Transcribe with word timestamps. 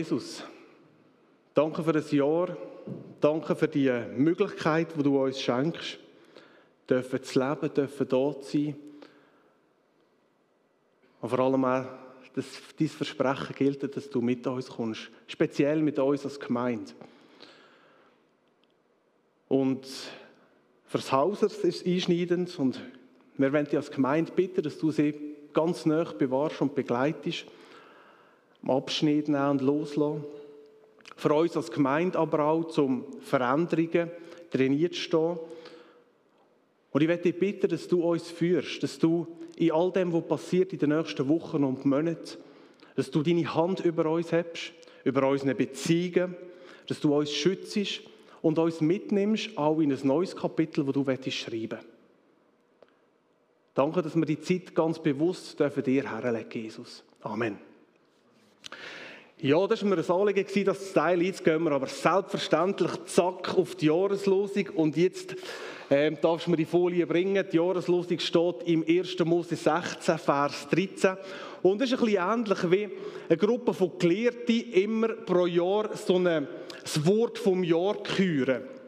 Jesus, 0.00 0.42
danke 1.52 1.84
für 1.84 1.92
das 1.92 2.10
Jahr, 2.10 2.56
danke 3.20 3.54
für 3.54 3.68
die 3.68 3.92
Möglichkeit, 4.16 4.96
die 4.96 5.02
du 5.02 5.22
uns 5.22 5.38
schenkst, 5.38 5.98
dürfen 6.88 7.22
zu 7.22 7.38
leben, 7.38 7.74
dürfen 7.74 8.08
dort 8.08 8.44
sein. 8.46 8.76
Und 11.20 11.28
vor 11.28 11.38
allem 11.40 11.66
auch, 11.66 11.84
dass 12.32 12.46
dein 12.78 12.88
Versprechen 12.88 13.54
gilt, 13.54 13.94
dass 13.94 14.08
du 14.08 14.22
mit 14.22 14.46
uns 14.46 14.68
kommst, 14.68 15.10
speziell 15.26 15.82
mit 15.82 15.98
uns 15.98 16.24
als 16.24 16.40
Gemeinde. 16.40 16.92
Und 19.48 19.86
fürs 20.86 21.12
Haus 21.12 21.42
ist 21.42 21.62
es 21.62 21.84
einschneidend. 21.84 22.58
Und 22.58 22.80
wir 23.36 23.52
wollen 23.52 23.66
dich 23.66 23.76
als 23.76 23.90
Gemeinde 23.90 24.32
bitten, 24.32 24.62
dass 24.62 24.78
du 24.78 24.92
sie 24.92 25.14
ganz 25.52 25.84
nah 25.84 26.04
bewahrst 26.04 26.62
und 26.62 26.74
begleitest, 26.74 27.44
Abschnitt 28.66 29.28
nehmen 29.28 29.50
und 29.50 29.62
loslassen. 29.62 30.24
Für 31.16 31.34
uns 31.34 31.56
als 31.56 31.70
Gemeinde 31.70 32.18
aber 32.18 32.44
auch 32.44 32.64
zum 32.64 33.04
Veränderungen 33.20 34.10
trainiert 34.50 34.96
stehen. 34.96 35.38
Und 36.92 37.00
ich 37.00 37.08
möchte 37.08 37.32
dich 37.32 37.60
dass 37.60 37.88
du 37.88 38.02
uns 38.02 38.30
führst, 38.30 38.82
dass 38.82 38.98
du 38.98 39.26
in 39.56 39.72
all 39.72 39.92
dem, 39.92 40.12
was 40.12 40.26
passiert 40.26 40.72
in 40.72 40.78
den 40.78 40.90
nächsten 40.90 41.28
Wochen 41.28 41.62
und 41.64 41.84
Monaten, 41.84 42.38
dass 42.96 43.10
du 43.10 43.22
deine 43.22 43.54
Hand 43.54 43.80
über 43.80 44.06
uns 44.10 44.32
hast, 44.32 44.72
über 45.04 45.28
unsere 45.28 45.54
Beziehungen, 45.54 46.34
dass 46.86 47.00
du 47.00 47.14
uns 47.14 47.30
schützt 47.30 48.00
und 48.42 48.58
uns 48.58 48.80
mitnimmst, 48.80 49.56
auch 49.56 49.80
in 49.80 49.92
ein 49.92 49.98
neues 50.02 50.34
Kapitel, 50.34 50.84
das 50.84 50.94
du 50.94 51.30
schreiben 51.30 51.70
willst. 51.70 51.86
Danke, 53.74 54.02
dass 54.02 54.16
wir 54.16 54.26
die 54.26 54.40
Zeit 54.40 54.74
ganz 54.74 54.98
bewusst 54.98 55.58
dürfen 55.60 55.84
dir 55.84 56.10
herlegen, 56.10 56.62
Jesus. 56.62 57.04
Amen. 57.22 57.69
Ja, 59.42 59.66
das 59.66 59.82
war 59.82 59.88
mir 59.88 59.96
ein 59.96 60.10
Anliegen, 60.10 60.64
dass 60.66 60.78
das 60.78 60.92
Teil 60.92 61.20
wir 61.20 61.72
aber 61.72 61.86
selbstverständlich 61.86 62.90
zack 63.06 63.56
auf 63.56 63.74
die 63.74 63.86
Jahreslosung 63.86 64.68
und 64.74 64.98
jetzt 64.98 65.34
ähm, 65.88 66.18
darfst 66.20 66.46
du 66.46 66.50
mir 66.50 66.58
die 66.58 66.66
Folie 66.66 67.06
bringen. 67.06 67.42
Die 67.50 67.56
Jahreslosung 67.56 68.18
steht 68.18 68.56
im 68.66 68.84
1. 68.86 69.18
Mose 69.24 69.56
16, 69.56 70.18
Vers 70.18 70.68
13 70.70 71.16
und 71.62 71.80
ist 71.80 71.94
ein 71.94 72.00
bisschen 72.00 72.22
ähnlich 72.22 72.70
wie 72.70 72.88
eine 73.30 73.38
Gruppe 73.38 73.72
von 73.72 73.92
Gelehrten 73.98 74.72
immer 74.72 75.08
pro 75.08 75.46
Jahr 75.46 75.88
so 75.96 76.16
ein 76.18 76.46
Wort 77.04 77.38
vom 77.38 77.64
Jahr 77.64 77.94
küren. 78.02 78.79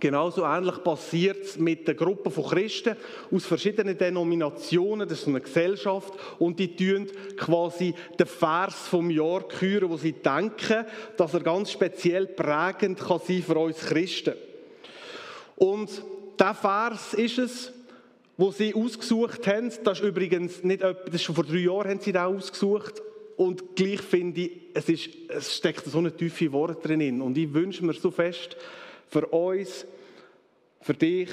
Genauso 0.00 0.44
ähnlich 0.44 0.82
passiert 0.82 1.44
es 1.44 1.58
mit 1.58 1.86
der 1.86 1.94
Gruppe 1.94 2.30
von 2.30 2.44
Christen 2.44 2.96
aus 3.30 3.44
verschiedenen 3.44 3.96
Denominationen. 3.96 5.08
Das 5.08 5.20
ist 5.20 5.28
eine 5.28 5.40
Gesellschaft 5.40 6.12
und 6.38 6.58
die 6.58 6.74
tun 6.74 7.08
quasi 7.36 7.94
den 8.18 8.26
Vers 8.26 8.88
vom 8.88 9.10
Jahr 9.10 9.46
küren, 9.46 9.90
wo 9.90 9.96
sie 9.96 10.12
denken, 10.12 10.86
dass 11.16 11.34
er 11.34 11.40
ganz 11.40 11.70
speziell 11.70 12.26
prägend 12.26 12.98
kann 12.98 13.20
sein 13.26 13.42
für 13.42 13.58
uns 13.58 13.80
Christen. 13.80 14.34
Und 15.56 15.90
der 16.38 16.54
Vers 16.54 17.14
ist 17.14 17.38
es, 17.38 17.72
wo 18.36 18.50
sie 18.50 18.74
ausgesucht 18.74 19.46
haben. 19.46 19.70
Das 19.84 20.00
ist 20.00 20.04
übrigens 20.04 20.64
nicht 20.64 20.82
das 20.82 20.96
ist 21.12 21.22
schon 21.22 21.34
vor 21.34 21.44
drei 21.44 21.58
Jahren 21.58 21.90
haben 21.90 22.00
sie 22.00 22.12
den 22.12 22.22
ausgesucht. 22.22 23.02
Und 23.36 23.76
gleich 23.76 24.00
finde 24.00 24.40
ich, 24.42 24.50
es, 24.74 24.88
ist, 24.88 25.10
es 25.28 25.56
steckt 25.56 25.84
so 25.84 25.98
eine 25.98 26.14
tiefe 26.14 26.50
Worte 26.52 26.88
drin. 26.88 27.20
Und 27.20 27.36
ich 27.36 27.52
wünsche 27.52 27.84
mir 27.84 27.94
so 27.94 28.10
fest, 28.10 28.56
für 29.12 29.26
uns, 29.26 29.84
für 30.80 30.94
dich, 30.94 31.28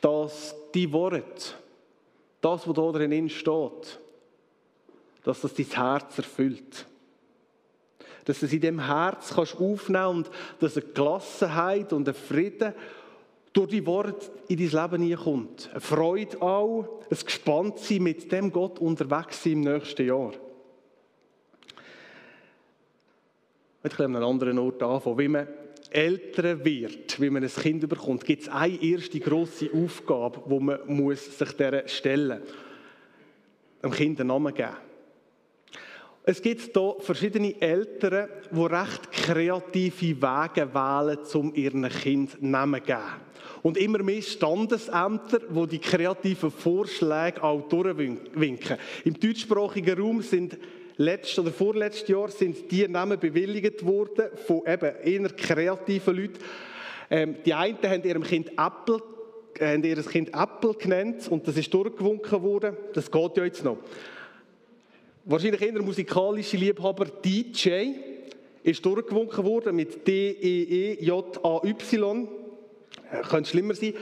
dass 0.00 0.56
die 0.74 0.92
Worte, 0.92 1.54
das, 2.40 2.66
was 2.66 2.74
da 2.74 2.90
drin 2.90 3.30
steht, 3.30 4.00
dass 5.22 5.40
das 5.40 5.54
dein 5.54 5.66
Herz 5.66 6.18
erfüllt. 6.18 6.86
Dass 8.24 8.40
du 8.40 8.46
es 8.46 8.52
in 8.52 8.60
dem 8.60 8.84
Herz 8.84 9.34
kannst 9.34 9.56
aufnehmen 9.56 10.08
und 10.08 10.30
dass 10.58 10.76
eine 10.76 10.86
Gelassenheit 10.86 11.92
und 11.92 12.08
ein 12.08 12.14
Frieden 12.14 12.74
durch 13.52 13.70
die 13.70 13.86
Worte 13.86 14.28
in 14.48 14.58
dein 14.58 14.82
Leben 14.82 15.02
hineinkommt. 15.02 15.70
Eine 15.70 15.80
Freude 15.80 16.42
auch, 16.42 17.02
ein 17.08 17.18
Gespanntsein 17.24 18.02
mit 18.02 18.32
dem 18.32 18.50
Gott 18.50 18.80
unterwegs 18.80 19.44
sein 19.44 19.52
im 19.52 19.60
nächsten 19.60 20.06
Jahr. 20.06 20.32
Ich 23.84 23.96
will 23.96 24.06
an 24.06 24.16
einem 24.16 24.28
anderen 24.28 24.58
Ort 24.58 24.82
anfangen, 24.82 25.18
wie 25.18 25.28
man 25.28 25.46
älter 25.90 26.64
wird, 26.64 27.20
wie 27.20 27.30
man 27.30 27.42
ein 27.42 27.50
Kind 27.50 27.88
bekommt, 27.88 28.24
gibt 28.24 28.42
es 28.42 28.48
eine 28.48 28.82
erste 28.82 29.20
grosse 29.20 29.70
Aufgabe, 29.72 30.42
wo 30.46 30.60
man 30.60 30.80
muss 30.86 31.38
sich 31.38 31.52
der 31.52 31.86
stellen 31.88 32.40
muss. 32.40 32.48
Dem 33.82 33.90
Kind 33.92 34.20
einen 34.20 34.28
Namen 34.28 34.54
geben. 34.54 34.76
Es 36.24 36.42
gibt 36.42 36.76
hier 36.76 36.96
verschiedene 37.00 37.58
Eltern, 37.58 38.28
die 38.50 38.60
recht 38.60 39.10
kreative 39.12 40.20
Wege 40.20 40.74
wählen, 40.74 41.18
um 41.32 41.54
ihren 41.54 41.88
Kind 41.88 42.42
Namen 42.42 42.80
zu 42.82 42.86
geben. 42.86 43.02
Und 43.62 43.78
immer 43.78 44.02
mehr 44.02 44.20
Standesämter, 44.20 45.38
die 45.38 45.66
die 45.68 45.78
kreativen 45.78 46.50
Vorschläge 46.50 47.42
auch 47.42 47.66
durchwinken. 47.68 48.76
Im 49.04 49.18
deutschsprachigen 49.18 49.98
Raum 49.98 50.20
sind 50.20 50.58
letztes 50.98 51.38
oder 51.38 51.50
vorletztes 51.52 52.06
Jahr 52.08 52.28
sind 52.28 52.70
die 52.70 52.86
Namen 52.86 53.18
bewilligt 53.18 53.86
worden 53.86 54.26
von 54.46 54.62
eben 54.66 54.94
eher 55.02 55.30
kreativen 55.30 56.16
Leuten. 56.16 56.38
Ähm, 57.10 57.36
die 57.44 57.54
einen 57.54 57.78
haben 57.82 58.04
ihrem 58.04 58.22
Kind 58.22 58.50
Apple, 58.50 59.00
haben 59.58 59.82
ihr 59.82 60.02
Kind 60.02 60.28
Apple 60.34 60.74
genannt 60.74 61.26
und 61.30 61.48
das 61.48 61.56
ist 61.56 61.72
durchgewunken 61.72 62.42
worden. 62.42 62.76
Das 62.92 63.10
geht 63.10 63.36
ja 63.36 63.44
jetzt 63.44 63.64
noch. 63.64 63.78
Wahrscheinlich 65.24 65.62
eher 65.62 65.80
musikalische 65.82 66.56
Liebhaber 66.56 67.06
DJ 67.06 67.92
ist 68.62 68.84
durchgewunken 68.84 69.44
worden 69.44 69.76
mit 69.76 70.06
D-E-E-J-A-Y. 70.06 71.08
Äh, 73.10 73.22
könnte 73.22 73.50
schlimmer 73.50 73.74
sein. 73.74 73.94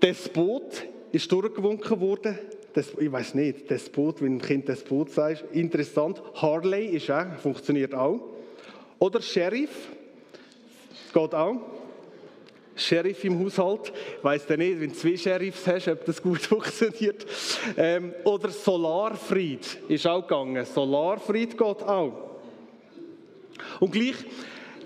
Despot 0.00 0.84
ist 1.10 1.30
durchgewunken 1.30 2.00
worden 2.00 2.38
das, 2.74 2.92
ich 2.98 3.12
weiß 3.12 3.34
nicht, 3.34 3.70
das 3.70 3.88
Boot, 3.88 4.22
wenn 4.22 4.36
ein 4.36 4.40
Kind 4.40 4.68
das 4.68 4.82
Boot 4.82 5.10
sagt, 5.10 5.44
interessant. 5.52 6.22
Harley 6.34 6.86
ist 6.86 7.10
auch, 7.10 7.36
funktioniert 7.36 7.94
auch. 7.94 8.20
Oder 8.98 9.20
Sheriff, 9.20 9.70
geht 11.12 11.34
auch. 11.34 11.56
Sheriff 12.74 13.22
im 13.24 13.38
Haushalt, 13.44 13.92
weiss 14.22 14.48
ja 14.48 14.56
nicht, 14.56 14.80
wenn 14.80 14.90
du 14.90 14.96
zwei 14.96 15.16
Sheriffs 15.16 15.66
hast, 15.66 15.88
ob 15.88 16.04
das 16.04 16.22
gut 16.22 16.40
funktioniert. 16.40 17.26
Ähm, 17.76 18.14
oder 18.24 18.48
Solarfried 18.48 19.78
ist 19.88 20.06
auch 20.06 20.22
gegangen. 20.22 20.64
Solarfried 20.64 21.50
geht 21.50 21.82
auch. 21.82 22.30
Und 23.78 23.92
gleich 23.92 24.16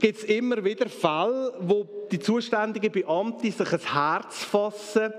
gibt 0.00 0.18
es 0.18 0.24
immer 0.24 0.64
wieder 0.64 0.88
Fälle, 0.88 1.52
wo 1.60 1.86
die 2.10 2.18
zuständigen 2.18 2.90
Beamten 2.90 3.50
sich 3.50 3.72
ein 3.72 3.80
Herz 3.80 4.44
fassen 4.44 5.12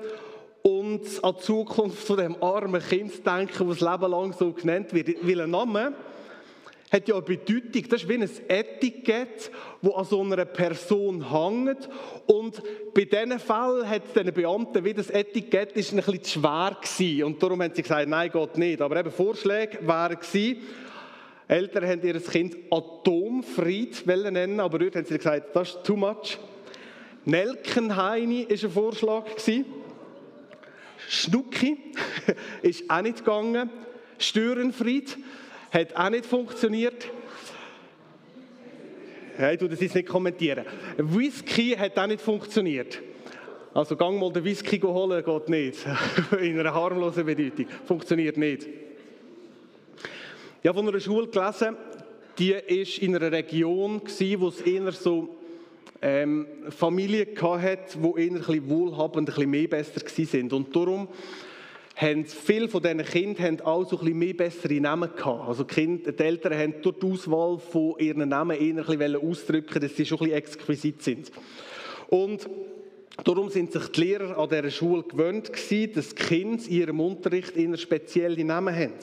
und 0.67 1.23
an 1.23 1.35
die 1.38 1.44
Zukunft 1.44 2.05
von 2.05 2.17
dem 2.17 2.44
armen 2.44 2.81
Kind 2.81 3.25
denken, 3.25 3.69
das 3.69 3.79
Leben 3.79 4.11
lang 4.11 4.33
so 4.33 4.51
genannt 4.51 4.94
wird. 4.94 5.25
Weil 5.25 5.39
ein 5.39 5.50
Name 5.50 5.94
hat 6.91 7.07
ja 7.07 7.16
eine 7.16 7.23
Bedeutung. 7.23 7.83
Das 7.89 8.01
ist 8.01 8.09
wie 8.09 8.16
ein 8.16 8.29
Etikett, 8.50 9.50
das 9.81 9.94
an 9.94 10.03
so 10.03 10.22
einer 10.22 10.44
Person 10.44 11.31
hängt. 11.31 11.88
Und 12.25 12.61
bei 12.94 13.05
diesen 13.05 13.39
Fällen 13.39 13.89
hat 13.89 14.13
den 14.13 14.33
Beamten 14.33 14.83
wie 14.83 14.94
das 14.94 15.09
Etikett 15.09 15.72
ist 15.72 15.94
ein 15.94 16.00
bisschen 16.00 16.23
zu 16.23 16.39
schwer 16.41 16.75
gewesen. 16.81 17.23
Und 17.23 17.41
darum 17.41 17.61
haben 17.61 17.73
sie 17.73 17.81
gesagt, 17.81 18.09
nein, 18.09 18.29
Gott 18.29 18.57
nicht. 18.57 18.81
Aber 18.81 18.97
eben 18.97 19.11
Vorschläge 19.11 19.79
wären 19.88 20.19
gewesen, 20.19 20.57
Eltern 21.47 21.88
haben 21.88 22.01
ihr 22.03 22.19
Kind 22.19 22.57
Atomfried 22.69 24.05
nennen, 24.05 24.59
aber 24.59 24.79
dort 24.79 24.97
haben 24.97 25.05
sie 25.05 25.16
gesagt, 25.16 25.55
das 25.55 25.69
ist 25.69 25.84
too 25.85 25.95
much. 25.95 26.38
Nelkenheini 27.23 28.47
war 28.49 28.64
ein 28.64 28.69
Vorschlag. 28.69 29.25
Gewesen. 29.34 29.77
Schnucki 31.07 31.77
ist 32.61 32.89
auch 32.89 33.01
nicht 33.01 33.19
gegangen. 33.19 33.69
Störenfried 34.19 35.17
hat 35.71 35.95
auch 35.95 36.09
nicht 36.09 36.25
funktioniert. 36.25 37.09
Ja, 39.39 39.51
ich 39.51 39.59
tue 39.59 39.69
das 39.69 39.79
jetzt 39.79 39.95
nicht 39.95 40.07
kommentieren. 40.07 40.65
Whisky 40.97 41.75
hat 41.77 41.97
auch 41.97 42.07
nicht 42.07 42.21
funktioniert. 42.21 42.99
Also 43.73 43.95
gang 43.95 44.19
mal 44.19 44.33
den 44.33 44.43
Whisky 44.43 44.79
holen, 44.79 45.23
geht 45.23 45.49
nicht. 45.49 45.85
In 46.41 46.59
einer 46.59 46.73
harmlosen 46.73 47.25
Bedeutung. 47.25 47.67
Funktioniert 47.85 48.37
nicht. 48.37 48.67
Ich 50.63 50.67
habe 50.67 50.79
von 50.79 50.87
einer 50.87 50.99
Schule 50.99 51.27
gelesen, 51.27 51.77
die 52.39 52.53
war 52.53 53.03
in 53.03 53.15
einer 53.15 53.31
Region, 53.31 54.01
wo 54.01 54.47
es 54.47 54.61
eher 54.61 54.91
so 54.91 55.36
ähm, 56.02 56.47
Familien 56.70 57.28
hatte, 57.41 57.97
die 57.97 58.22
eher 58.22 58.32
ein 58.32 58.34
bisschen 58.34 58.70
wohlhabend, 58.70 59.29
ein 59.29 59.34
bisschen 59.35 59.49
mehr 59.49 59.67
besser 59.67 60.02
waren. 60.02 60.52
Und 60.52 60.76
darum 60.76 61.08
haben 61.96 62.26
viele 62.26 62.70
von 62.70 62.82
diesen 62.84 63.03
Kindern 63.03 63.61
auch 63.61 63.84
so 63.84 63.97
ein 63.97 64.03
bisschen 64.03 64.20
mehr 64.20 64.34
bessere 64.34 64.79
Namen 64.79 65.09
gehabt. 65.16 65.47
Also 65.47 65.64
die, 65.64 65.73
Kinder, 65.73 66.11
die 66.11 66.23
Eltern 66.23 66.53
haben 66.53 66.76
durch 66.82 66.99
die 66.99 67.11
Auswahl 67.11 67.58
von 67.58 67.96
ihren 67.97 68.29
Namen 68.29 68.58
eher 68.58 68.78
ein 68.78 68.97
bisschen 68.97 69.16
ausdrücken, 69.16 69.82
dass 69.82 69.96
sie 69.96 70.05
schon 70.05 70.20
ein 70.20 70.26
bisschen 70.26 70.38
exquisit 70.38 71.02
sind. 71.02 71.32
Und 72.09 72.47
Darum 73.23 73.50
sind 73.50 73.72
sich 73.72 73.88
die 73.88 74.02
Lehrer 74.02 74.38
an 74.38 74.47
dieser 74.47 74.70
Schule 74.70 75.02
gewöhnt 75.02 75.52
gewesen, 75.52 75.91
dass 75.96 76.14
die 76.14 76.23
Kinder 76.23 76.64
in 76.64 76.72
ihrem 76.72 77.00
Unterricht 77.00 77.58
eher 77.58 77.76
spezielle 77.76 78.43
Namen 78.43 78.76
haben. 78.76 78.93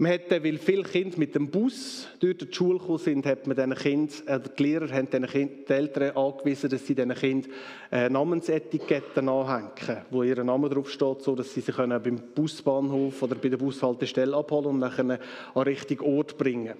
Man 0.00 0.12
hat, 0.12 0.30
weil 0.30 0.58
viele 0.58 0.84
Kinder 0.84 1.18
mit 1.18 1.34
dem 1.34 1.50
Bus 1.50 2.06
durch 2.20 2.38
die 2.38 2.54
Schule 2.54 2.78
gekommen 2.78 2.98
sind, 2.98 3.26
hat 3.26 3.48
man 3.48 3.56
diesen 3.56 3.74
Kindern, 3.74 4.28
äh, 4.28 4.40
die 4.56 4.62
Lehrer 4.62 4.88
haben 4.92 5.10
diesen 5.10 5.26
kind, 5.26 5.68
die 5.68 5.72
Eltern 5.72 6.16
angewiesen, 6.16 6.70
dass 6.70 6.86
sie 6.86 6.94
diesen 6.94 7.14
Kindern 7.16 7.52
äh, 7.90 8.08
Namensetiketten 8.08 9.28
anhängen, 9.28 10.04
wo 10.10 10.22
ihr 10.22 10.44
Name 10.44 10.68
draufsteht, 10.68 11.22
so 11.22 11.34
dass 11.34 11.52
sie 11.52 11.62
sich 11.62 11.74
können 11.74 12.00
beim 12.00 12.16
Busbahnhof 12.32 13.20
oder 13.24 13.34
bei 13.34 13.48
der 13.48 13.56
Bushaltestelle 13.56 14.36
abholen 14.36 14.66
und 14.66 14.78
nachher 14.78 15.00
an 15.00 15.18
den 15.18 15.62
richtigen 15.62 16.04
Ort 16.04 16.38
bringen. 16.38 16.74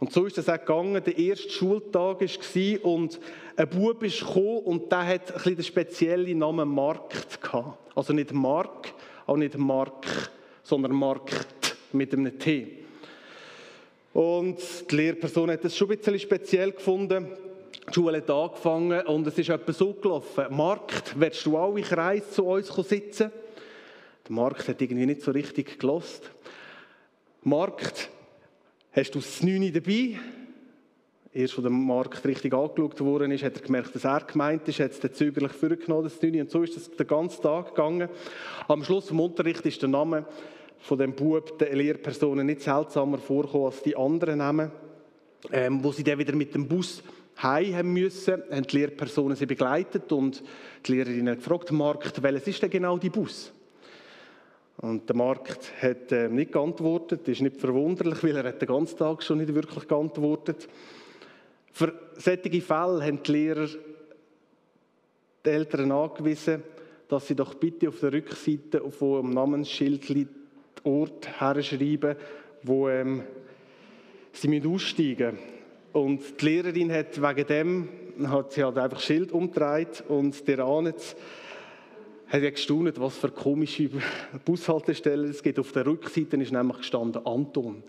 Und 0.00 0.12
so 0.12 0.26
ist 0.26 0.36
das 0.36 0.48
auch 0.48 0.58
gegangen. 0.58 1.00
Der 1.04 1.16
erste 1.16 1.48
Schultag 1.48 2.20
war 2.20 2.84
und 2.84 3.20
ein 3.56 3.68
Bub 3.68 4.00
gekommen 4.00 4.58
und 4.64 4.90
der 4.90 5.06
hat 5.06 5.46
ein 5.46 5.54
den 5.54 5.62
speziellen 5.62 6.36
Namen 6.36 6.68
Markt 6.68 7.40
gehabt. 7.40 7.78
Also 7.94 8.12
nicht 8.12 8.32
Mark, 8.32 8.92
auch 9.24 9.36
nicht 9.36 9.56
Mark, 9.56 10.32
sondern 10.64 10.90
Markt 10.90 11.55
mit 11.96 12.12
einem 12.12 12.38
T. 12.38 12.68
Und 14.12 14.58
die 14.90 14.96
Lehrperson 14.96 15.50
hat 15.50 15.64
das 15.64 15.76
schon 15.76 15.90
ein 15.90 15.98
bisschen 15.98 16.18
speziell 16.18 16.72
gefunden. 16.72 17.26
Die 17.88 17.94
Schule 17.94 18.18
hat 18.18 18.30
angefangen 18.30 19.06
und 19.06 19.26
es 19.26 19.38
ist 19.38 19.50
etwas 19.50 19.78
so 19.78 19.92
gelaufen. 19.92 20.46
Markt, 20.50 21.18
willst 21.18 21.44
du 21.46 21.56
alle 21.56 21.82
Kreis 21.82 22.30
zu 22.30 22.46
uns 22.46 22.68
sitzen? 22.68 23.30
Der 24.26 24.32
Markt 24.34 24.66
hat 24.68 24.80
irgendwie 24.80 25.06
nicht 25.06 25.22
so 25.22 25.30
richtig 25.30 25.78
gelost. 25.78 26.30
Markt, 27.42 28.08
hast 28.92 29.14
du 29.14 29.20
das 29.20 29.42
9 29.42 29.72
dabei? 29.72 30.18
Erst, 31.32 31.54
als 31.54 31.62
der 31.62 31.70
Markt 31.70 32.24
richtig 32.24 32.54
angeschaut 32.54 32.98
worden 33.02 33.30
ist, 33.30 33.44
hat 33.44 33.56
er 33.56 33.62
gemerkt, 33.62 33.94
dass 33.94 34.04
er 34.04 34.20
gemeint 34.20 34.66
ist, 34.68 34.80
hat 34.80 34.92
es 34.92 35.00
dann 35.00 35.12
zögerlich 35.12 35.52
vorgenommen, 35.52 36.04
das 36.04 36.20
9. 36.22 36.40
Und 36.40 36.50
so 36.50 36.62
ist 36.62 36.76
es 36.76 36.90
den 36.90 37.06
ganzen 37.06 37.42
Tag 37.42 37.74
gegangen. 37.74 38.08
Am 38.66 38.82
Schluss 38.82 39.08
vom 39.08 39.20
Unterricht 39.20 39.66
ist 39.66 39.82
der 39.82 39.90
Name 39.90 40.24
von 40.78 40.98
dem 40.98 41.14
Bub 41.14 41.58
den 41.58 41.76
Lehrpersonen 41.76 42.46
nicht 42.46 42.62
seltsamer 42.62 43.18
vorkommen 43.18 43.66
als 43.66 43.82
die 43.82 43.96
anderen 43.96 44.38
Namen. 44.38 44.70
Ähm, 45.52 45.82
wo 45.82 45.92
sie 45.92 46.02
dann 46.02 46.18
wieder 46.18 46.34
mit 46.34 46.54
dem 46.54 46.66
Bus 46.66 47.02
heim 47.42 47.74
haben 47.74 47.92
müssen, 47.92 48.42
haben 48.50 48.66
die 48.66 48.78
Lehrpersonen 48.78 49.36
sie 49.36 49.46
begleitet 49.46 50.10
und 50.12 50.42
die 50.84 50.92
Lehrerin 50.92 51.28
hat 51.28 51.38
gefragt, 51.38 51.70
Markt, 51.72 52.22
welches 52.22 52.48
ist 52.48 52.62
denn 52.62 52.70
genau 52.70 52.98
die 52.98 53.10
Bus? 53.10 53.52
Und 54.78 55.08
der 55.08 55.16
Markt 55.16 55.72
hat 55.80 56.12
äh, 56.12 56.28
nicht 56.28 56.52
geantwortet, 56.52 57.22
das 57.22 57.36
ist 57.36 57.42
nicht 57.42 57.60
verwunderlich, 57.60 58.22
weil 58.22 58.36
er 58.36 58.44
hat 58.44 58.60
den 58.60 58.68
ganzen 58.68 58.98
Tag 58.98 59.22
schon 59.22 59.38
nicht 59.38 59.54
wirklich 59.54 59.86
geantwortet. 59.86 60.68
Für 61.72 61.92
solche 62.16 62.60
Fälle 62.62 63.04
haben 63.04 63.22
die 63.22 63.32
Lehrer 63.32 63.68
die 65.44 65.50
Eltern 65.50 65.92
angewiesen, 65.92 66.62
dass 67.08 67.26
sie 67.26 67.36
doch 67.36 67.54
bitte 67.54 67.88
auf 67.88 68.00
der 68.00 68.12
Rückseite 68.12 68.82
vom 68.90 69.30
Namensschild 69.30 70.02
Ort 70.86 71.40
herschreiben, 71.40 72.16
wo 72.62 72.88
ähm, 72.88 73.22
sie 74.32 74.62
aussteigen 74.66 75.34
müssen. 75.34 75.56
Und 75.92 76.40
die 76.40 76.44
Lehrerin 76.44 76.92
hat 76.92 77.20
wegen 77.20 77.46
dem 77.46 77.88
hat 78.24 78.52
sie 78.52 78.64
halt 78.64 78.78
einfach 78.78 79.00
Schild 79.00 79.32
umgedreht 79.32 80.04
und 80.08 80.46
der 80.48 80.60
ahnet 80.60 81.16
hat 82.28 82.42
ja 82.42 82.50
gestaunt, 82.50 82.98
was 82.98 83.16
für 83.18 83.30
komische 83.30 83.88
Bushaltestellen 84.44 85.30
es 85.30 85.42
gibt. 85.42 85.58
Auf 85.58 85.72
der 85.72 85.86
Rückseite 85.86 86.36
ist 86.36 86.52
nämlich 86.52 86.78
gestanden 86.78 87.24
Anton. 87.24 87.82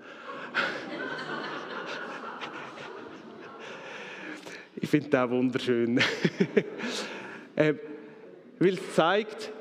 ich 4.76 4.90
finde 4.90 5.10
das 5.10 5.30
wunderschön. 5.30 5.98
äh, 7.56 7.74
weil 8.60 8.74
es 8.74 8.96
zeigt, 8.96 9.52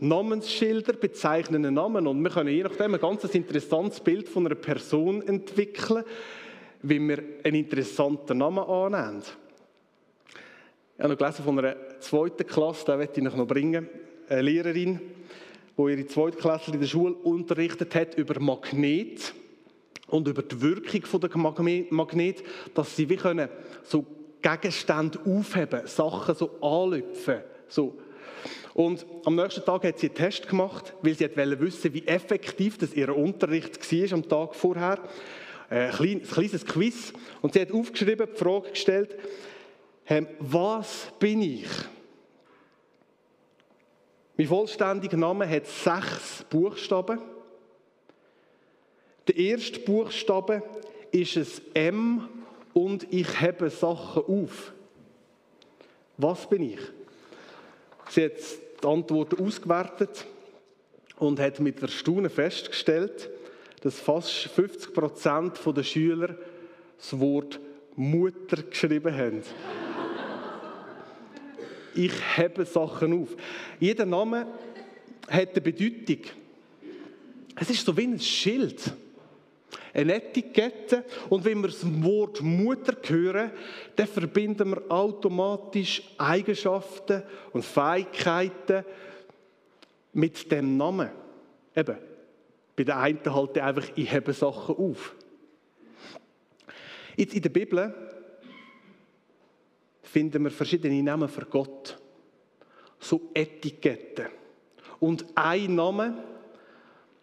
Namensschilder 0.00 0.94
bezeichnen 0.94 1.64
einen 1.64 1.74
Namen 1.74 2.06
und 2.06 2.22
wir 2.22 2.30
können 2.30 2.50
je 2.50 2.62
nachdem 2.62 2.94
ein 2.94 3.00
ganz 3.00 3.24
interessantes 3.24 4.00
Bild 4.00 4.28
von 4.28 4.46
einer 4.46 4.54
Person 4.54 5.26
entwickeln, 5.26 6.04
wie 6.82 7.00
wir 7.00 7.22
einen 7.44 7.56
interessanten 7.56 8.38
Namen 8.38 8.58
annehmen. 8.58 9.22
Ich 10.96 11.02
habe 11.02 11.12
noch 11.12 11.18
gelesen 11.18 11.44
von 11.44 11.58
einer 11.58 11.76
zweiten 12.00 12.46
Klasse, 12.46 12.84
da 12.86 12.96
möchte 12.96 13.20
ich 13.20 13.26
noch 13.26 13.46
bringen, 13.46 13.88
eine 14.28 14.42
Lehrerin, 14.42 15.00
die 15.76 15.82
ihre 15.82 16.06
zweite 16.06 16.38
Klasse 16.38 16.72
in 16.72 16.80
der 16.80 16.86
Schule 16.86 17.14
unterrichtet 17.14 17.94
hat 17.94 18.14
über 18.16 18.40
Magnet 18.40 19.34
und 20.08 20.28
über 20.28 20.42
die 20.42 20.60
Wirkung 20.60 21.20
der 21.20 21.36
Magnet, 21.90 22.42
dass 22.74 22.96
sie 22.96 23.08
wie 23.08 23.16
können 23.16 23.48
so 23.82 24.06
Gegenstände 24.40 25.18
aufheben, 25.24 25.86
Sachen 25.86 26.34
so 26.34 26.50
anlüpfen, 26.60 27.40
so 27.68 27.98
und 28.74 29.06
am 29.24 29.36
nächsten 29.36 29.64
Tag 29.64 29.84
hat 29.84 29.98
sie 29.98 30.08
einen 30.08 30.16
Test 30.16 30.48
gemacht, 30.48 30.94
weil 31.02 31.14
sie 31.14 31.24
wollte 31.36 31.60
wissen, 31.60 31.94
wie 31.94 32.06
effektiv 32.06 32.78
das 32.78 32.94
ihr 32.94 33.14
Unterricht 33.16 33.80
war 33.80 34.12
am 34.12 34.28
Tag 34.28 34.54
vorher. 34.54 34.98
Äh, 35.70 35.90
ein 35.90 36.22
kleines 36.22 36.64
Quiz. 36.64 37.12
Und 37.42 37.54
sie 37.54 37.60
hat 37.60 37.72
aufgeschrieben, 37.72 38.28
die 38.32 38.38
Frage 38.38 38.70
gestellt, 38.70 39.16
was 40.38 41.08
bin 41.18 41.42
ich? 41.42 41.68
Mein 44.36 44.46
vollständiger 44.46 45.16
Name 45.16 45.48
hat 45.48 45.66
sechs 45.66 46.44
Buchstaben. 46.48 47.20
Der 49.26 49.36
erste 49.36 49.80
Buchstabe 49.80 50.62
ist 51.10 51.36
ein 51.36 51.48
M 51.74 52.28
und 52.74 53.12
ich 53.12 53.40
hebe 53.40 53.70
Sachen 53.70 54.22
auf. 54.22 54.72
Was 56.18 56.48
bin 56.48 56.62
ich? 56.62 56.80
Sie 58.10 58.24
hat 58.24 58.32
die 58.82 58.86
Antworten 58.86 59.44
ausgewertet 59.44 60.26
und 61.18 61.40
hat 61.40 61.60
mit 61.60 61.82
Erstaunen 61.82 62.30
festgestellt, 62.30 63.30
dass 63.82 64.00
fast 64.00 64.30
50 64.30 64.94
Prozent 64.94 65.60
der 65.64 65.82
Schüler 65.82 66.36
das 66.98 67.18
Wort 67.18 67.60
Mutter 67.94 68.62
geschrieben 68.62 69.14
haben. 69.14 69.42
ich 71.94 72.12
hebe 72.36 72.64
Sachen 72.64 73.22
auf. 73.22 73.28
Jeder 73.80 74.06
Name 74.06 74.46
hat 75.28 75.50
eine 75.50 75.60
Bedeutung. 75.60 76.22
Es 77.58 77.70
ist 77.70 77.84
so 77.84 77.96
wie 77.96 78.06
ein 78.06 78.20
Schild 78.20 78.92
eine 79.92 80.14
Etikette. 80.14 81.04
Und 81.28 81.44
wenn 81.44 81.60
wir 81.60 81.68
das 81.68 81.84
Wort 82.02 82.42
Mutter 82.42 82.96
hören, 83.06 83.50
dann 83.94 84.06
verbinden 84.06 84.70
wir 84.70 84.90
automatisch 84.90 86.02
Eigenschaften 86.18 87.22
und 87.52 87.64
Fähigkeiten 87.64 88.84
mit 90.12 90.50
dem 90.50 90.76
Namen. 90.76 91.10
Eben, 91.74 91.96
bei 92.74 92.84
der 92.84 92.98
einen 92.98 93.34
halt 93.34 93.58
einfach, 93.58 93.88
ich 93.94 94.10
hebe 94.12 94.32
Sachen 94.32 94.76
auf. 94.76 95.14
Jetzt 97.16 97.34
in 97.34 97.42
der 97.42 97.48
Bibel 97.48 97.94
finden 100.02 100.44
wir 100.44 100.50
verschiedene 100.50 101.02
Namen 101.02 101.28
für 101.28 101.46
Gott. 101.46 101.98
So 102.98 103.30
Etiketten. 103.34 104.26
Und 105.00 105.26
ein 105.34 105.74
Name, 105.74 106.24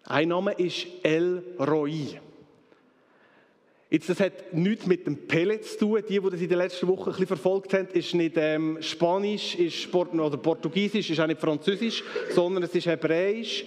ein 0.06 0.29
Name 0.29 0.53
ist 0.53 0.88
El 1.03 1.44
Roi. 1.60 2.20
Jetzt, 3.94 4.10
das 4.10 4.20
hat 4.22 4.54
nichts 4.54 4.88
mit 4.88 5.06
dem 5.06 5.28
Pellet 5.28 5.64
zu 5.66 5.78
tun. 5.78 6.04
Die, 6.10 6.20
die 6.20 6.30
das 6.32 6.42
in 6.42 6.50
den 6.50 6.58
letzten 6.58 6.88
Wochen 6.88 7.02
ein 7.02 7.12
bisschen 7.12 7.28
verfolgt 7.28 7.76
haben, 7.76 7.90
ist 7.90 8.16
nicht 8.16 8.34
ähm, 8.38 8.80
Spanisch 8.82 9.54
ist 9.54 9.94
oder 9.94 10.38
Portugiesisch, 10.38 11.12
ist 11.12 11.20
auch 11.20 11.28
nicht 11.28 11.40
Französisch, 11.40 12.04
sondern 12.32 12.64
es 12.64 12.74
ist 12.74 12.88
Hebräisch 12.88 13.66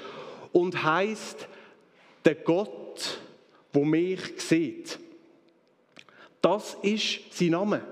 und 0.51 0.83
heißt 0.83 1.47
der 2.25 2.35
Gott, 2.35 3.21
wo 3.73 3.85
mich 3.85 4.19
sieht. 4.39 4.99
Das 6.43 6.77
ist 6.83 7.21
sein 7.31 7.51
Name. 7.51 7.83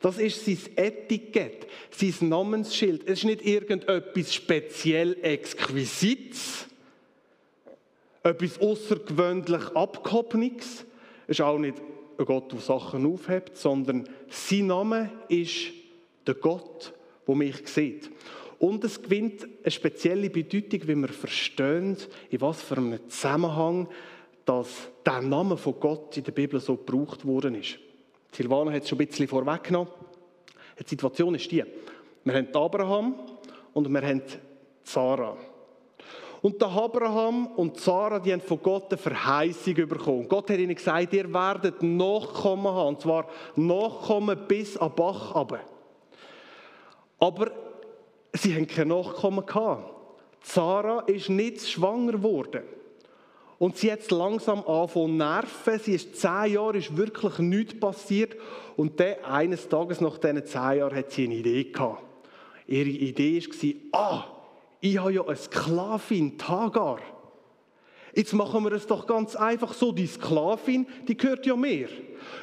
Das 0.00 0.18
ist 0.18 0.44
sein 0.44 0.58
Etikett, 0.76 1.66
sein 1.90 2.28
Namensschild. 2.28 3.02
Es 3.08 3.18
ist 3.18 3.24
nicht 3.24 3.44
irgendetwas 3.44 4.32
speziell 4.32 5.16
Exquisites, 5.20 6.66
etwas 8.22 8.60
außergewöhnlich 8.60 9.64
Abgehobenes, 9.74 10.84
ist 11.26 11.40
auch 11.40 11.58
nicht 11.58 11.76
ein 12.18 12.24
Gott, 12.24 12.52
der 12.52 12.60
Sachen 12.60 13.06
aufhebt, 13.06 13.56
sondern 13.56 14.08
sein 14.28 14.66
Name 14.66 15.10
ist 15.28 15.72
der 16.26 16.34
Gott, 16.34 16.92
der 17.26 17.34
mich 17.34 17.66
sieht. 17.66 18.10
Und 18.58 18.84
es 18.84 19.02
gewinnt 19.02 19.44
eine 19.62 19.70
spezielle 19.70 20.30
Bedeutung, 20.30 20.80
wenn 20.86 21.00
wir 21.00 21.08
verstehen, 21.08 21.96
in 22.30 22.40
was 22.40 22.62
für 22.62 22.76
einem 22.76 23.08
Zusammenhang 23.08 23.88
dass 24.44 24.90
der 25.04 25.20
Name 25.22 25.56
von 25.56 25.78
Gott 25.78 26.16
in 26.16 26.24
der 26.24 26.32
Bibel 26.32 26.60
so 26.60 26.76
gebraucht 26.76 27.24
worden 27.24 27.54
ist. 27.54 27.78
Silvana 28.32 28.72
hat 28.72 28.82
es 28.82 28.88
schon 28.88 28.98
ein 28.98 29.06
bisschen 29.06 29.28
vorweggenommen. 29.28 29.92
Die 30.78 30.88
Situation 30.88 31.34
ist 31.34 31.50
die, 31.50 31.64
wir 32.24 32.34
haben 32.34 32.48
Abraham 32.54 33.14
und 33.72 33.88
wir 33.88 34.02
haben 34.02 34.22
Sarah. 34.82 35.36
Und 36.42 36.60
der 36.60 36.68
Abraham 36.68 37.46
und 37.54 37.78
Sarah, 37.78 38.18
die 38.18 38.32
haben 38.32 38.40
von 38.40 38.60
Gott 38.60 38.90
eine 38.90 38.98
Verheißung 38.98 39.74
bekommen. 39.74 40.28
Gott 40.28 40.50
hat 40.50 40.58
ihnen 40.58 40.74
gesagt, 40.74 41.12
ihr 41.12 41.32
werdet 41.32 41.80
Nachkommen 41.84 42.66
haben. 42.66 42.88
Und 42.88 43.00
zwar 43.00 43.28
Nachkommen 43.54 44.36
bis 44.48 44.76
an 44.76 44.92
Bach 44.94 45.36
runter. 45.36 45.60
Aber 47.20 47.52
sie 48.32 48.56
haben 48.56 48.66
keine 48.66 48.92
Nachkommen 48.92 49.46
gehabt. 49.46 49.94
Sarah 50.42 51.04
ist 51.06 51.28
nicht 51.28 51.64
schwanger 51.68 52.12
geworden. 52.12 52.62
Und 53.60 53.76
sie 53.76 53.92
hat 53.92 54.10
langsam 54.10 54.66
angefangen 54.66 55.18
nerven. 55.18 55.78
Sie 55.78 55.94
ist 55.94 56.16
zehn 56.16 56.54
Jahre, 56.54 56.78
ist 56.78 56.96
wirklich 56.96 57.38
nichts 57.38 57.78
passiert. 57.78 58.34
Und 58.76 58.98
dann, 58.98 59.14
eines 59.22 59.68
Tages 59.68 60.00
nach 60.00 60.18
diesen 60.18 60.44
zehn 60.44 60.78
Jahren 60.78 60.96
hat 60.96 61.12
sie 61.12 61.26
eine 61.26 61.36
Idee 61.36 61.64
gehabt. 61.70 62.02
Ihre 62.66 62.88
Idee 62.88 63.40
war, 63.40 64.00
ah, 64.00 64.24
ich 64.82 64.98
habe 64.98 65.12
ja 65.12 65.24
eine 65.24 65.36
Sklavin, 65.36 66.36
Tagar. 66.36 66.98
Jetzt 68.14 68.32
machen 68.34 68.64
wir 68.64 68.72
es 68.72 68.86
doch 68.86 69.06
ganz 69.06 69.36
einfach 69.36 69.72
so. 69.72 69.92
Die 69.92 70.08
Sklavin, 70.08 70.86
die 71.06 71.16
gehört 71.16 71.46
ja 71.46 71.54
mir. 71.54 71.88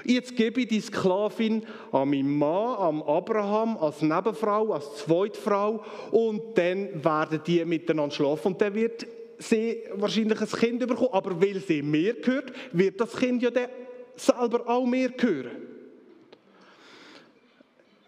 Jetzt 0.06 0.38
gebe 0.38 0.62
ich 0.62 0.70
die 0.70 0.80
Sklavin 0.80 1.66
an 1.92 2.10
meinen 2.10 2.38
Mann, 2.38 2.76
an 2.78 3.02
Abraham, 3.02 3.78
als 3.78 4.02
Nebenfrau, 4.02 4.72
als 4.72 4.96
Zweitfrau 4.96 5.84
und 6.12 6.58
dann 6.58 7.04
werden 7.04 7.42
die 7.46 7.64
miteinander 7.66 8.16
schlafen 8.16 8.54
und 8.54 8.62
dann 8.62 8.74
wird 8.74 9.06
sie 9.38 9.84
wahrscheinlich 9.96 10.40
ein 10.40 10.48
Kind 10.48 10.88
bekommen. 10.88 11.10
Aber 11.12 11.42
weil 11.42 11.60
sie 11.60 11.82
mir 11.82 12.14
gehört, 12.14 12.54
wird 12.72 13.02
das 13.02 13.16
Kind 13.18 13.44
ja 13.44 13.52
dann 13.52 13.68
selber 14.16 14.66
auch 14.66 14.86
mir 14.86 15.10
gehören. 15.10 15.52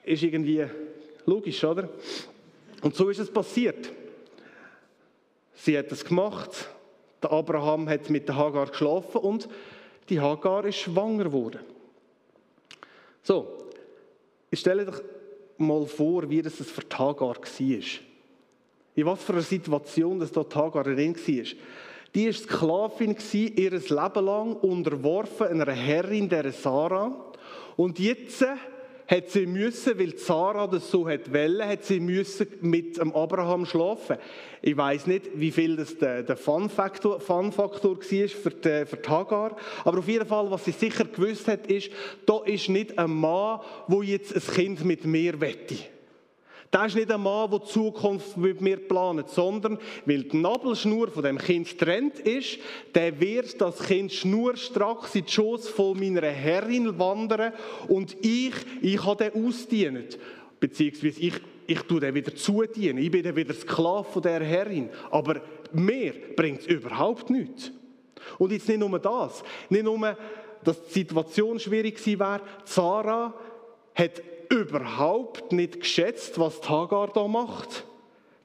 Ist 0.05 0.23
irgendwie 0.23 0.65
logisch, 1.25 1.61
oder? 1.65 1.89
Und 2.81 2.95
so 2.95 3.09
ist 3.09 3.19
es 3.19 3.29
passiert. 3.29 3.91
Sie 5.63 5.77
hat 5.77 5.91
es 5.91 6.03
gemacht 6.03 6.67
der 7.21 7.31
Abraham 7.31 7.87
hat 7.87 8.09
mit 8.09 8.27
der 8.27 8.35
Hagar 8.35 8.67
geschlafen 8.67 9.19
und 9.19 9.47
die 10.09 10.19
Hagar 10.19 10.65
ist 10.65 10.77
schwanger 10.77 11.25
geworden. 11.25 11.59
So, 13.21 13.69
ich 14.49 14.59
stelle 14.59 14.87
euch 14.87 14.95
mal 15.57 15.85
vor, 15.85 16.27
wie 16.29 16.41
das 16.41 16.55
für 16.55 16.81
die 16.81 16.95
Hagar 16.95 17.35
war. 17.35 17.83
In 18.95 19.05
was 19.05 19.23
für 19.23 19.33
einer 19.33 19.41
Situation 19.41 20.19
das 20.19 20.31
dort 20.31 20.55
Hagar 20.55 20.83
drin 20.83 21.15
war. 21.15 21.45
Die 22.13 22.25
war 22.25 22.33
Sklavin, 22.33 23.15
ihr 23.31 23.71
Leben 23.71 24.25
lang 24.25 24.55
unterworfen 24.55 25.47
einer 25.47 25.71
Herrin, 25.71 26.27
der 26.27 26.51
Sarah. 26.51 27.31
Und 27.77 27.99
jetzt 27.99 28.43
hat 29.11 29.29
sie 29.29 29.45
müssen, 29.45 29.99
weil 29.99 30.17
Sarah 30.17 30.67
das 30.67 30.89
so 30.89 31.07
hat 31.07 31.33
wollen, 31.33 31.67
hat 31.67 31.83
sie 31.83 31.99
müssen 31.99 32.47
mit 32.61 32.97
dem 32.97 33.13
Abraham 33.13 33.65
schlafen. 33.65 34.17
Ich 34.61 34.77
weiß 34.77 35.07
nicht, 35.07 35.29
wie 35.35 35.51
viel 35.51 35.75
das 35.75 35.97
der, 35.97 36.23
der 36.23 36.37
Fun-Faktor 36.37 37.19
Fun 37.19 37.55
war 37.57 37.69
für 37.69 38.51
die, 38.51 38.85
für 38.85 38.97
die 38.97 39.09
Hagar, 39.09 39.57
aber 39.83 39.99
auf 39.99 40.07
jeden 40.07 40.25
Fall, 40.25 40.49
was 40.49 40.63
sie 40.63 40.71
sicher 40.71 41.03
gewusst 41.03 41.47
hat, 41.49 41.67
ist, 41.67 41.91
da 42.25 42.39
ist 42.45 42.69
nicht 42.69 42.97
ein 42.97 43.11
Mann, 43.11 43.59
wo 43.87 44.01
jetzt 44.01 44.33
ein 44.33 44.53
Kind 44.55 44.85
mit 44.85 45.03
mir 45.03 45.41
wette. 45.41 45.75
Das 46.71 46.87
ist 46.87 46.95
nicht 46.95 47.11
ein 47.11 47.21
Mann, 47.21 47.51
der 47.51 47.59
die 47.59 47.65
Zukunft 47.65 48.37
mit 48.37 48.61
mir 48.61 48.77
plant, 48.77 49.29
sondern 49.29 49.77
weil 50.05 50.23
die 50.23 50.37
Nabelschnur 50.37 51.09
von 51.09 51.21
dem 51.21 51.37
Kind 51.37 51.77
trennt 51.77 52.19
ist, 52.19 52.59
der 52.95 53.19
wird 53.19 53.59
das 53.59 53.79
Kind 53.83 54.13
schnurstracks 54.13 55.13
in 55.15 55.25
die 55.25 55.31
Schoß 55.31 55.67
von 55.67 55.99
meiner 55.99 56.21
Herrin 56.21 56.97
wandern 56.97 57.51
und 57.89 58.15
ich, 58.21 58.53
ich 58.81 59.05
habe 59.05 59.29
den 59.29 59.45
ausdient. 59.45 60.17
Beziehungsweise 60.61 61.19
ich, 61.19 61.33
ich 61.67 61.81
tue 61.81 61.99
den 61.99 62.15
wieder 62.15 62.33
zudienen. 62.35 62.99
Ich 62.99 63.11
bin 63.11 63.23
dann 63.23 63.35
wieder 63.35 63.53
Sklave 63.53 64.05
von 64.09 64.21
der 64.21 64.41
Herrin. 64.41 64.89
Aber 65.09 65.41
mir 65.73 66.13
bringt 66.37 66.61
es 66.61 66.67
überhaupt 66.67 67.29
nichts. 67.29 67.71
Und 68.37 68.51
jetzt 68.51 68.69
nicht 68.69 68.79
nur 68.79 68.97
das. 68.99 69.43
Nicht 69.69 69.83
nur, 69.83 70.17
dass 70.63 70.83
die 70.85 70.99
Situation 70.99 71.59
schwierig 71.59 72.05
wäre. 72.05 72.41
Sarah 72.63 73.33
hat 73.95 74.21
überhaupt 74.51 75.51
nicht 75.51 75.79
geschätzt, 75.79 76.37
was 76.37 76.67
Hagar 76.69 77.07
da 77.13 77.27
macht. 77.27 77.85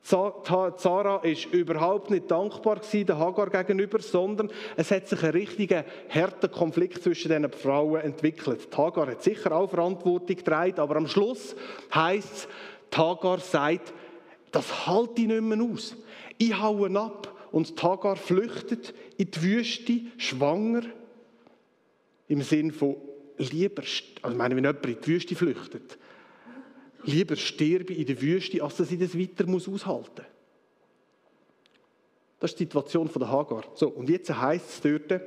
Zara 0.03 1.17
ist 1.25 1.47
überhaupt 1.47 2.11
nicht 2.11 2.31
dankbar 2.31 2.81
der 2.93 3.19
Hagar 3.19 3.51
gegenüber, 3.51 3.99
sondern 3.99 4.53
es 4.77 4.93
hat 4.93 5.09
sich 5.09 5.21
ein 5.25 5.31
richtiger 5.31 5.85
harter 6.09 6.47
Konflikt 6.47 7.03
zwischen 7.03 7.29
diesen 7.29 7.51
Frauen 7.51 8.03
entwickelt. 8.03 8.73
Die 8.73 8.77
Hagar 8.77 9.09
hat 9.09 9.25
sicher 9.25 9.51
auch 9.51 9.69
Verantwortung 9.69 10.37
getragen, 10.37 10.79
aber 10.79 10.95
am 10.95 11.09
Schluss 11.09 11.57
heißt 11.93 12.33
es, 12.33 12.49
Hagar 12.97 13.41
sagt, 13.41 13.93
das 14.53 14.87
halte 14.87 15.23
ich 15.23 15.27
nicht 15.27 15.43
mehr 15.43 15.61
aus. 15.61 15.97
Ich 16.39 16.57
haue 16.59 16.89
ab. 16.99 17.33
Und 17.51 17.83
Hagar 17.83 18.17
flüchtet 18.17 18.95
in 19.17 19.31
die 19.31 19.43
Wüste, 19.43 20.01
schwanger, 20.19 20.83
im 22.29 22.43
Sinn 22.43 22.71
von 22.71 22.97
lieber, 23.38 23.83
also 24.23 24.37
meine, 24.37 24.57
wenn 24.57 24.64
jemand 24.64 24.85
in 24.87 24.97
die 25.00 25.07
Wüste 25.07 25.35
flüchtet, 25.35 25.99
lieber 27.05 27.37
sterbe 27.37 27.95
in 27.95 28.07
der 28.07 28.21
Wüste, 28.21 28.62
als 28.62 28.76
dass 28.76 28.90
ich 28.90 28.99
das 28.99 29.19
weiter 29.19 29.47
muss 29.47 29.69
aushalten 29.69 30.23
muss. 30.23 30.37
Das 32.38 32.50
ist 32.50 32.61
die 32.61 32.64
Situation 32.64 33.09
von 33.09 33.21
der 33.21 33.31
Hagar. 33.31 33.64
So, 33.75 33.88
und 33.88 34.11
jetzt 34.11 34.31
heißt 34.31 34.69
es 34.69 34.81
dort 34.81 35.23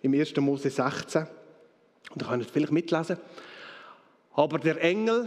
im 0.00 0.14
1. 0.14 0.36
Mose 0.36 0.70
16, 0.70 1.26
und 2.10 2.22
da 2.22 2.26
könnt 2.26 2.44
ihr 2.44 2.48
vielleicht 2.48 2.72
mitlesen, 2.72 3.18
aber 4.32 4.58
der 4.58 4.82
Engel 4.82 5.26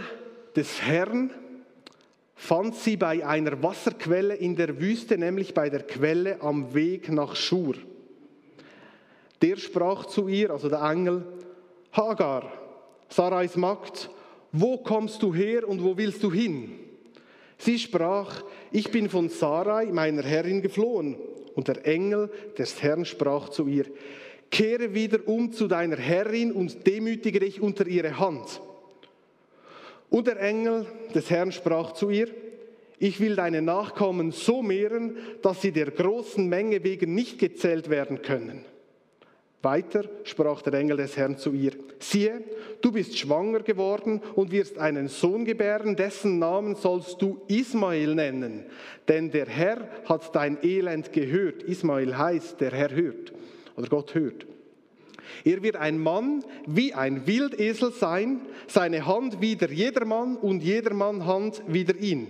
des 0.56 0.82
Herrn 0.82 1.32
fand 2.34 2.76
sie 2.76 2.98
bei 2.98 3.26
einer 3.26 3.62
Wasserquelle 3.62 4.36
in 4.36 4.56
der 4.56 4.80
Wüste, 4.80 5.18
nämlich 5.18 5.54
bei 5.54 5.70
der 5.70 5.84
Quelle 5.84 6.42
am 6.42 6.74
Weg 6.74 7.12
nach 7.12 7.36
Schur. 7.36 7.76
Der 9.42 9.58
sprach 9.58 10.06
zu 10.06 10.28
ihr, 10.28 10.50
also 10.50 10.70
der 10.70 10.82
Engel, 10.82 11.24
Hagar, 11.92 12.52
Sarais 13.10 13.56
Magd, 13.56 14.10
wo 14.52 14.78
kommst 14.78 15.22
du 15.22 15.34
her 15.34 15.68
und 15.68 15.84
wo 15.84 15.98
willst 15.98 16.24
du 16.24 16.32
hin? 16.32 16.72
Sie 17.58 17.78
sprach, 17.78 18.44
ich 18.72 18.92
bin 18.92 19.10
von 19.10 19.30
Sarai, 19.30 19.88
meiner 19.88 20.24
Herrin, 20.24 20.62
geflohen. 20.62 21.18
Und 21.54 21.68
der 21.68 21.86
Engel 21.86 22.32
des 22.58 22.82
Herrn 22.82 23.06
sprach 23.06 23.50
zu 23.50 23.68
ihr, 23.68 23.86
kehre 24.50 24.94
wieder 24.94 25.20
um 25.28 25.52
zu 25.52 25.68
deiner 25.68 25.98
Herrin 25.98 26.52
und 26.52 26.88
demütige 26.88 27.40
dich 27.40 27.62
unter 27.62 27.86
ihre 27.88 28.20
Hand. 28.20 28.62
Und 30.10 30.28
der 30.28 30.40
Engel 30.42 30.86
des 31.14 31.30
Herrn 31.30 31.52
sprach 31.52 31.94
zu 31.94 32.10
ihr, 32.10 32.30
ich 33.00 33.20
will 33.20 33.36
deine 33.36 33.62
Nachkommen 33.62 34.32
so 34.32 34.62
mehren, 34.62 35.18
dass 35.42 35.62
sie 35.62 35.72
der 35.72 35.92
großen 35.92 36.48
Menge 36.48 36.84
wegen 36.84 37.16
nicht 37.16 37.40
gezählt 37.40 37.90
werden 37.90 38.22
können. 38.22 38.64
Weiter 39.64 40.06
sprach 40.24 40.62
der 40.64 40.74
Engel 40.74 40.98
des 40.98 41.16
Herrn 41.18 41.38
zu 41.38 41.54
ihr, 41.54 41.74
siehe, 42.00 42.44
du 42.82 42.92
bist 42.92 43.18
schwanger 43.18 43.60
geworden 43.60 44.22
und 44.36 44.52
wirst 44.52 44.80
einen 44.80 45.08
Sohn 45.08 45.46
gebären, 45.46 45.96
dessen 45.96 46.40
Namen 46.40 46.76
sollst 46.76 47.22
du 47.22 47.42
Ismael 47.48 48.16
nennen, 48.16 48.66
denn 49.08 49.30
der 49.30 49.46
Herr 49.46 49.88
hat 50.06 50.36
dein 50.36 50.58
Elend 50.64 51.14
gehört. 51.14 51.64
Ismael 51.64 52.18
heißt, 52.18 52.60
der 52.60 52.72
Herr 52.72 52.92
hört 52.92 53.34
oder 53.76 53.88
Gott 53.88 54.16
hört. 54.16 54.48
Er 55.44 55.62
wird 55.64 55.76
ein 55.76 56.00
Mann 56.00 56.44
wie 56.66 56.94
ein 56.94 57.28
Wildesel 57.28 57.92
sein, 57.92 58.42
seine 58.68 59.06
Hand 59.06 59.42
wider 59.42 59.70
jedermann 59.70 60.38
und 60.38 60.62
jedermann 60.62 61.26
Hand 61.26 61.62
wider 61.68 61.96
ihn. 61.96 62.28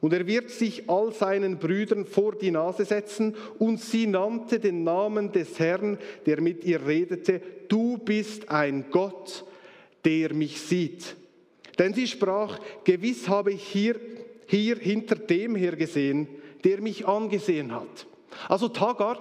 Und 0.00 0.12
er 0.12 0.26
wird 0.26 0.50
sich 0.50 0.88
all 0.88 1.12
seinen 1.12 1.58
Brüdern 1.58 2.06
vor 2.06 2.34
die 2.34 2.50
Nase 2.50 2.84
setzen. 2.84 3.34
Und 3.58 3.80
sie 3.80 4.06
nannte 4.06 4.60
den 4.60 4.84
Namen 4.84 5.32
des 5.32 5.58
Herrn, 5.58 5.98
der 6.26 6.40
mit 6.40 6.64
ihr 6.64 6.86
redete, 6.86 7.40
du 7.68 7.98
bist 7.98 8.50
ein 8.50 8.86
Gott, 8.90 9.44
der 10.04 10.34
mich 10.34 10.60
sieht. 10.60 11.16
Denn 11.78 11.94
sie 11.94 12.06
sprach, 12.06 12.58
gewiss 12.84 13.28
habe 13.28 13.52
ich 13.52 13.62
hier, 13.62 13.98
hier 14.46 14.76
hinter 14.76 15.16
dem 15.16 15.56
her 15.56 15.76
gesehen, 15.76 16.28
der 16.64 16.80
mich 16.80 17.06
angesehen 17.06 17.74
hat. 17.74 18.06
Also 18.48 18.68
Tagar, 18.68 19.18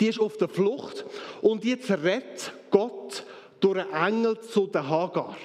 die 0.00 0.06
ist 0.06 0.20
auf 0.20 0.36
der 0.36 0.48
Flucht 0.48 1.04
und 1.42 1.64
jetzt 1.64 1.90
rettet 1.90 2.52
Gott 2.70 3.24
durch 3.60 3.78
einen 3.92 4.24
Engel 4.24 4.40
zu 4.40 4.66
der 4.66 4.88
Hagar. 4.88 5.36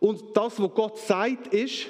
Und 0.00 0.36
das, 0.36 0.60
was 0.60 0.74
Gott 0.74 0.98
sagt, 0.98 1.54
ist, 1.54 1.86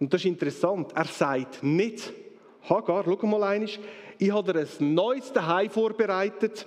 und 0.00 0.12
das 0.12 0.20
ist 0.20 0.26
interessant. 0.26 0.92
Er 0.94 1.04
sagt 1.04 1.62
nicht, 1.62 2.12
Hagar, 2.68 3.04
schau 3.04 3.26
mal 3.26 3.42
einmal, 3.44 3.70
ich 4.18 4.30
habe 4.30 4.52
dir 4.52 4.60
ein 4.60 4.94
neues 4.94 5.32
Zuhause 5.32 5.70
vorbereitet, 5.70 6.66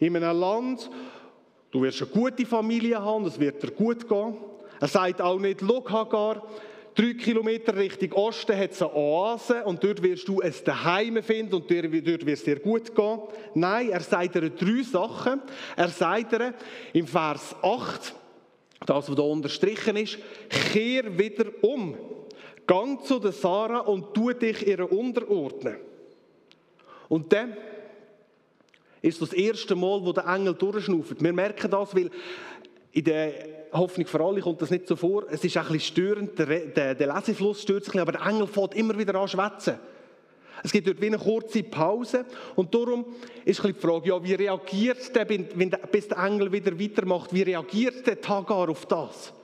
in 0.00 0.16
einem 0.16 0.38
Land, 0.38 0.90
du 1.70 1.82
wirst 1.82 2.02
eine 2.02 2.10
gute 2.10 2.46
Familie 2.46 3.00
haben, 3.00 3.26
es 3.26 3.38
wird 3.38 3.62
dir 3.62 3.70
gut 3.70 4.08
gehen. 4.08 4.36
Er 4.80 4.88
sagt 4.88 5.20
auch 5.20 5.38
nicht, 5.38 5.60
schau 5.60 5.84
Hagar, 5.88 6.46
drei 6.94 7.14
Kilometer 7.14 7.76
Richtung 7.76 8.12
Osten 8.12 8.56
hat 8.56 8.72
es 8.72 8.82
eine 8.82 8.94
Oase 8.94 9.64
und 9.64 9.82
dort 9.82 10.02
wirst 10.02 10.28
du 10.28 10.40
ein 10.40 10.52
Zuhause 10.52 11.22
finden 11.22 11.54
und 11.54 11.70
dort 11.70 11.92
wird 11.92 12.28
es 12.28 12.44
dir 12.44 12.60
gut 12.60 12.94
gehen. 12.94 13.18
Nein, 13.54 13.90
er 13.90 14.00
sagt 14.00 14.34
dir 14.34 14.50
drei 14.50 14.82
Sachen. 14.82 15.42
Er 15.76 15.88
sagt 15.88 16.32
dir 16.32 16.54
im 16.92 17.06
Vers 17.06 17.54
8, 17.62 18.14
das, 18.86 19.08
was 19.08 19.16
da 19.16 19.22
unterstrichen 19.22 19.96
ist, 19.96 20.18
kehr 20.72 21.18
wieder 21.18 21.46
um. 21.62 21.96
Gang 22.66 23.04
zu 23.04 23.18
der 23.18 23.32
Sarah 23.32 23.80
und 23.80 24.14
tu 24.14 24.32
dich 24.32 24.66
ihr 24.66 24.90
unterordnen. 24.90 25.76
Und 27.08 27.32
dann 27.32 27.56
ist 29.02 29.20
das 29.20 29.32
erste 29.32 29.74
Mal, 29.74 30.04
wo 30.04 30.12
der 30.12 30.26
Engel 30.26 30.54
durchschnauft. 30.54 31.22
Wir 31.22 31.32
merken 31.32 31.70
das, 31.70 31.94
weil 31.94 32.10
in 32.92 33.04
der 33.04 33.32
Hoffnung 33.72 34.06
für 34.06 34.20
alle 34.20 34.40
kommt 34.40 34.62
das 34.62 34.70
nicht 34.70 34.86
so 34.86 34.96
vor. 34.96 35.24
Es 35.30 35.44
ist 35.44 35.56
ein 35.56 35.64
bisschen 35.64 35.80
störend, 35.80 36.38
der, 36.38 36.46
der, 36.46 36.94
der 36.94 37.14
Lesefluss 37.14 37.62
stört 37.62 37.84
sich, 37.84 38.00
aber 38.00 38.12
der 38.12 38.22
Engel 38.22 38.46
fährt 38.46 38.74
immer 38.74 38.96
wieder 38.98 39.14
an 39.16 39.28
schwätzen. 39.28 39.78
Es 40.62 40.72
gibt 40.72 40.86
dort 40.86 41.00
wie 41.00 41.06
eine 41.06 41.18
kurze 41.18 41.62
Pause. 41.62 42.24
Und 42.56 42.74
darum 42.74 43.04
ist 43.44 43.62
die 43.62 43.74
Frage, 43.74 44.08
ja, 44.08 44.24
wie 44.24 44.34
reagiert 44.34 45.14
der, 45.14 45.26
bis 45.26 46.08
der 46.08 46.18
Engel 46.18 46.50
wieder 46.50 46.78
weitermacht, 46.78 47.34
wie 47.34 47.42
reagiert 47.42 48.06
der 48.06 48.16
Hagar 48.26 48.70
auf 48.70 48.86
das? 48.86 49.34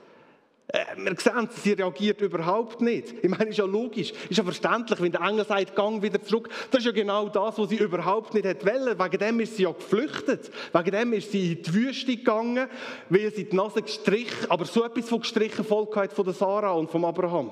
Äh, 0.73 0.85
wir 0.97 1.15
sehen, 1.17 1.49
sie 1.51 1.73
reagiert 1.73 2.21
überhaupt 2.21 2.79
nicht. 2.79 3.13
Ich 3.21 3.29
meine, 3.29 3.49
ist 3.49 3.57
ja 3.57 3.65
logisch, 3.65 4.13
ist 4.29 4.37
ja 4.37 4.43
verständlich, 4.43 5.01
wenn 5.01 5.11
der 5.11 5.21
Engel 5.21 5.45
sagt, 5.45 5.75
gang 5.75 6.01
wieder 6.01 6.21
zurück. 6.21 6.49
Das 6.69 6.79
ist 6.79 6.85
ja 6.85 6.91
genau 6.93 7.27
das, 7.27 7.57
was 7.57 7.69
sie 7.69 7.75
überhaupt 7.75 8.33
nicht 8.33 8.45
wollte. 8.45 8.97
Wegen 8.97 9.17
dem 9.17 9.39
ist 9.41 9.57
sie 9.57 9.63
ja 9.63 9.71
geflüchtet. 9.71 10.49
Wegen 10.71 10.91
dem 10.91 11.13
ist 11.13 11.31
sie 11.31 11.53
in 11.53 11.61
die 11.61 11.73
Wüste 11.73 12.15
gegangen, 12.15 12.69
weil 13.09 13.33
sie 13.33 13.45
die 13.45 13.55
Nase 13.55 13.81
gestrichen, 13.81 14.49
aber 14.49 14.65
so 14.65 14.85
etwas 14.85 15.09
von 15.09 15.19
gestrichen 15.19 15.65
Volk 15.65 15.95
hat 15.97 16.13
von 16.13 16.23
der 16.23 16.33
Sarah 16.33 16.71
und 16.71 16.89
vom 16.89 17.03
Abraham. 17.03 17.51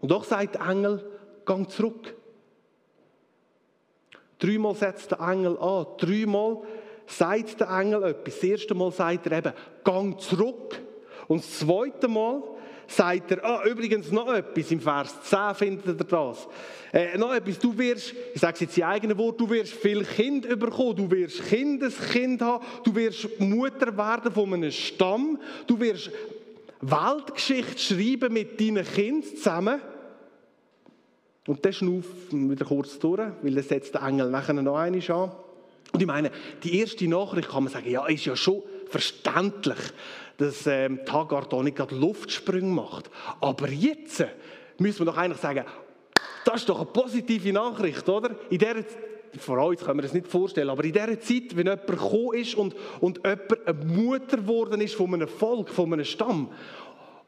Und 0.00 0.10
doch 0.10 0.24
sagt 0.24 0.54
der 0.54 0.66
Engel, 0.68 1.04
gang 1.44 1.70
zurück. 1.70 2.14
Dreimal 4.38 4.74
setzt 4.74 5.10
der 5.10 5.20
Engel 5.20 5.58
an. 5.58 5.86
Dreimal 5.98 6.62
sagt 7.06 7.60
der 7.60 7.68
Engel 7.68 8.04
etwas. 8.04 8.36
Das 8.36 8.44
erste 8.44 8.74
Mal 8.74 8.90
sagt 8.90 9.26
er 9.26 9.36
eben, 9.36 9.52
gang 9.84 10.18
zurück. 10.18 10.80
Und 11.30 11.44
das 11.44 11.60
zweite 11.60 12.08
Mal 12.08 12.42
sagt 12.88 13.30
er, 13.30 13.44
ah, 13.44 13.64
übrigens 13.64 14.10
noch 14.10 14.34
etwas, 14.34 14.68
im 14.72 14.80
Vers 14.80 15.14
10 15.22 15.54
findet 15.54 15.86
ihr 15.86 16.04
das. 16.04 16.48
Äh, 16.92 17.16
noch 17.18 17.32
etwas, 17.32 17.56
du 17.60 17.78
wirst, 17.78 18.12
ich 18.34 18.40
sage 18.40 18.54
es 18.54 18.60
jetzt 18.62 18.78
in 18.78 18.82
eigenen 18.82 19.16
Worten, 19.16 19.38
du 19.38 19.50
wirst 19.50 19.74
viel 19.74 20.02
Kind 20.02 20.48
bekommen, 20.58 20.96
du 20.96 21.08
wirst 21.08 21.44
Kindeskind 21.44 22.42
haben, 22.42 22.66
du 22.82 22.92
wirst 22.96 23.38
Mutter 23.38 23.96
werden 23.96 24.32
von 24.32 24.52
einem 24.52 24.72
Stamm, 24.72 25.38
du 25.68 25.78
wirst 25.78 26.10
Weltgeschichte 26.80 27.78
schreiben 27.78 28.32
mit 28.32 28.60
deinen 28.60 28.84
Kindern 28.84 29.36
zusammen. 29.36 29.80
Und 31.46 31.64
das 31.64 31.76
schnuff 31.76 32.06
wieder 32.32 32.64
kurz 32.64 32.98
durch, 32.98 33.20
weil 33.40 33.54
das 33.54 33.68
setzt 33.68 33.94
der 33.94 34.02
Engel 34.02 34.30
nachher 34.30 34.54
noch 34.54 34.74
einmal 34.74 35.12
an. 35.12 35.30
Und 35.92 36.00
ich 36.00 36.06
meine, 36.08 36.32
die 36.64 36.80
erste 36.80 37.06
Nachricht 37.06 37.50
kann 37.50 37.62
man 37.62 37.72
sagen, 37.72 37.88
ja, 37.88 38.04
ist 38.06 38.24
ja 38.24 38.34
schon 38.34 38.64
verständlich, 38.88 39.78
dass 40.40 40.66
ähm, 40.66 41.00
Hagar 41.06 41.46
da 41.46 41.62
nicht 41.62 41.76
gerade 41.76 41.94
Luftsprünge 41.94 42.72
macht. 42.72 43.10
Aber 43.40 43.68
jetzt 43.68 44.24
müssen 44.78 45.00
wir 45.00 45.06
doch 45.06 45.18
eigentlich 45.18 45.40
sagen, 45.40 45.66
das 46.46 46.62
ist 46.62 46.68
doch 46.68 46.78
eine 46.78 46.86
positive 46.86 47.52
Nachricht, 47.52 48.08
oder? 48.08 48.34
In 48.48 48.58
der 48.58 48.84
vor 49.38 49.58
uns 49.64 49.84
können 49.84 49.98
wir 49.98 50.02
das 50.02 50.14
nicht 50.14 50.26
vorstellen, 50.26 50.70
aber 50.70 50.82
in 50.82 50.92
dieser 50.92 51.20
Zeit, 51.20 51.54
wenn 51.54 51.66
jemand 51.66 51.86
gekommen 51.86 52.34
ist 52.34 52.54
und, 52.54 52.74
und 53.00 53.18
jemand 53.18 53.66
eine 53.66 53.84
Mutter 53.84 54.38
geworden 54.38 54.80
ist 54.80 54.94
von 54.94 55.14
einem 55.14 55.28
Volk, 55.28 55.68
von 55.68 55.92
einem 55.92 56.04
Stamm, 56.04 56.50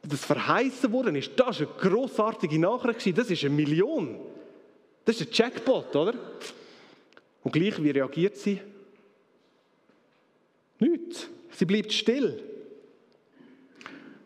das 0.02 0.25
verheißen 0.25 0.90
worden 0.90 1.14
ist, 1.14 1.33
das 1.37 1.61
ist 1.61 1.69
eine 1.69 1.90
grossartige 1.90 2.59
Nachricht, 2.59 3.16
das 3.16 3.31
ist 3.31 3.45
eine 3.45 3.54
Million. 3.54 4.19
Das 5.04 5.21
ist 5.21 5.28
ein 5.28 5.33
Jackpot, 5.33 5.95
oder? 5.95 6.14
Und 7.45 7.52
gleich, 7.52 7.81
wie 7.81 7.90
reagiert 7.90 8.37
sie? 8.37 8.61
Nichts. 10.81 11.28
Sie 11.50 11.66
bleibt 11.66 11.92
still. 11.92 12.52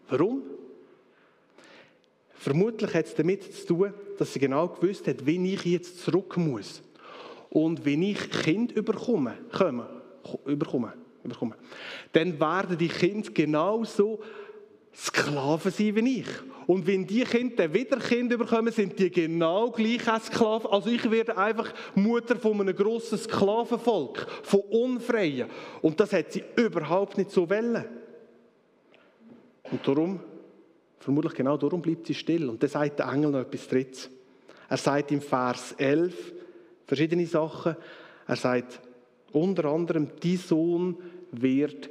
Warum? 0.08 0.42
Vermutlich 2.34 2.94
hat 2.94 3.06
es 3.06 3.14
damit 3.14 3.42
zu 3.52 3.66
tun, 3.66 3.94
dass 4.18 4.32
sie 4.32 4.38
genau 4.38 4.68
gewusst 4.68 5.06
hat, 5.08 5.26
wenn 5.26 5.44
ich 5.44 5.64
jetzt 5.64 6.04
zurück 6.04 6.36
muss 6.36 6.82
und 7.50 7.84
wenn 7.84 8.02
ich 8.02 8.30
Kind 8.30 8.72
überkomme, 8.72 9.34
komme, 9.52 9.88
überkomme, 10.44 10.92
überkomme, 11.24 11.56
dann 12.12 12.38
werden 12.38 12.78
die 12.78 12.88
Kinder 12.88 13.30
genauso 13.32 14.20
Sklaven 14.94 15.72
sein 15.72 15.96
wie 15.96 16.20
ich. 16.20 16.28
Und 16.66 16.86
wenn 16.86 17.06
die 17.06 17.22
Kinder 17.22 17.72
wieder 17.72 17.98
Kinder 17.98 18.38
bekommen, 18.38 18.72
sind 18.72 18.98
die 18.98 19.10
genau 19.10 19.70
gleich 19.70 20.08
als 20.08 20.26
Sklaven. 20.26 20.70
Also 20.70 20.88
ich 20.88 21.10
werde 21.10 21.36
einfach 21.36 21.72
Mutter 21.94 22.36
von 22.36 22.60
einem 22.60 22.74
grossen 22.74 23.18
Sklavenvolk, 23.18 24.26
von 24.42 24.60
Unfreien. 24.60 25.48
Und 25.82 26.00
das 26.00 26.12
hat 26.12 26.32
sie 26.32 26.44
überhaupt 26.56 27.18
nicht 27.18 27.30
so 27.30 27.48
wollen. 27.48 27.84
Und 29.70 29.86
darum, 29.86 30.20
vermutlich 30.98 31.34
genau 31.34 31.56
darum 31.56 31.82
bleibt 31.82 32.06
sie 32.06 32.14
still. 32.14 32.48
Und 32.48 32.62
dann 32.62 32.70
sagt 32.70 32.98
der 32.98 33.08
Engel 33.08 33.30
noch 33.30 33.40
etwas 33.40 33.68
Drittes. 33.68 34.10
Er 34.68 34.76
sagt 34.76 35.12
im 35.12 35.20
Vers 35.20 35.72
11 35.72 36.32
verschiedene 36.86 37.26
Sachen. 37.26 37.76
Er 38.26 38.36
sagt 38.36 38.80
unter 39.32 39.66
anderem, 39.66 40.08
die 40.22 40.36
Sohn 40.36 40.96
wird 41.32 41.90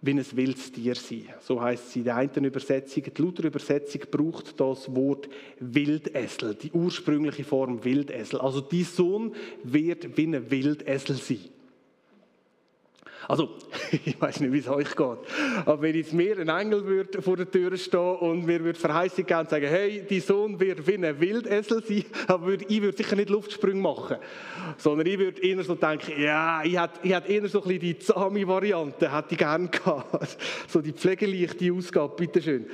wie 0.00 0.12
ein 0.12 0.24
wildes 0.32 0.70
Tier 0.70 0.94
sein. 0.94 1.24
So 1.40 1.60
heißt 1.60 1.88
es 1.88 1.96
in 1.96 2.04
der 2.04 2.16
einen 2.16 2.44
Übersetzung. 2.44 3.02
Die 3.02 3.22
Luther-Übersetzung 3.22 4.02
braucht 4.10 4.60
das 4.60 4.94
Wort 4.94 5.28
Wildessel, 5.58 6.54
die 6.54 6.70
ursprüngliche 6.70 7.42
Form 7.44 7.84
Wildessel. 7.84 8.40
Also 8.40 8.60
die 8.60 8.84
Sohn 8.84 9.34
wird 9.64 10.16
wie 10.16 10.26
ein 10.26 10.50
Wildessel 10.50 11.16
sein. 11.16 11.40
Also, 13.28 13.50
ich 13.92 14.18
weiß 14.18 14.40
nicht, 14.40 14.52
wie 14.52 14.58
es 14.58 14.68
euch 14.68 14.96
geht. 14.96 15.18
Aber 15.66 15.82
wenn 15.82 15.94
jetzt 15.94 16.14
mir 16.14 16.38
ein 16.38 16.48
Engel 16.48 16.86
würde 16.86 17.20
vor 17.20 17.36
der 17.36 17.50
Tür 17.50 17.76
stehen 17.76 18.16
und 18.16 18.46
mir 18.46 18.64
würde 18.64 18.78
Verheißung 18.78 19.26
geben 19.26 19.40
und 19.40 19.50
sagen, 19.50 19.66
hey, 19.68 20.02
dein 20.08 20.20
Sohn 20.22 20.58
wird 20.58 20.86
wie 20.86 20.94
ein 20.94 21.20
Wildessel 21.20 21.84
sein, 21.84 22.04
aber 22.26 22.54
ich 22.54 22.80
würde 22.80 22.96
sicher 22.96 23.16
nicht 23.16 23.28
Luftsprünge 23.28 23.82
machen. 23.82 24.16
Sondern 24.78 25.06
ich 25.06 25.18
würde 25.18 25.42
eher 25.42 25.62
so 25.62 25.74
denken, 25.74 26.20
ja, 26.22 26.62
ich 26.64 26.80
hätte, 26.80 27.00
ich 27.02 27.12
hätte 27.12 27.30
eher 27.30 27.48
so 27.48 27.60
ein 27.60 27.68
bisschen 27.68 27.80
die 27.80 27.98
zahme 27.98 28.48
Variante, 28.48 29.14
hätte 29.14 29.32
ich 29.32 29.38
gerne 29.38 29.68
gehabt. 29.68 30.38
So 30.68 30.80
die 30.80 30.92
pflegeleichte 30.92 31.72
Ausgabe, 31.72 32.16
bitteschön. 32.16 32.66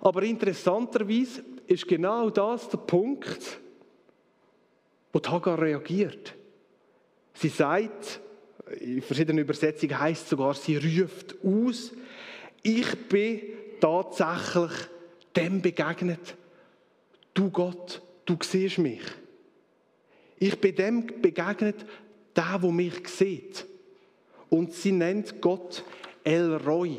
Aber 0.00 0.22
interessanterweise 0.22 1.42
ist 1.66 1.86
genau 1.86 2.30
das 2.30 2.68
der 2.70 2.78
Punkt, 2.78 3.60
wo 5.12 5.20
Hagar 5.20 5.60
reagiert. 5.60 6.34
Sie 7.34 7.48
sagt, 7.48 8.20
in 8.80 9.02
verschiedenen 9.02 9.38
Übersetzungen 9.38 9.98
heißt 9.98 10.24
es 10.24 10.30
sogar, 10.30 10.54
sie 10.54 10.76
ruft 10.76 11.36
aus, 11.44 11.92
ich 12.62 13.08
bin 13.08 13.40
tatsächlich 13.80 14.72
dem 15.34 15.62
begegnet. 15.62 16.36
Du 17.32 17.50
Gott, 17.50 18.02
du 18.24 18.36
siehst 18.42 18.78
mich. 18.78 19.02
Ich 20.38 20.60
bin 20.60 20.74
dem 20.74 21.06
begegnet, 21.20 21.86
der, 22.34 22.58
wo 22.60 22.70
mich 22.70 23.08
sieht. 23.08 23.66
Und 24.48 24.72
sie 24.72 24.92
nennt 24.92 25.40
Gott 25.40 25.84
El 26.24 26.56
Roy, 26.56 26.98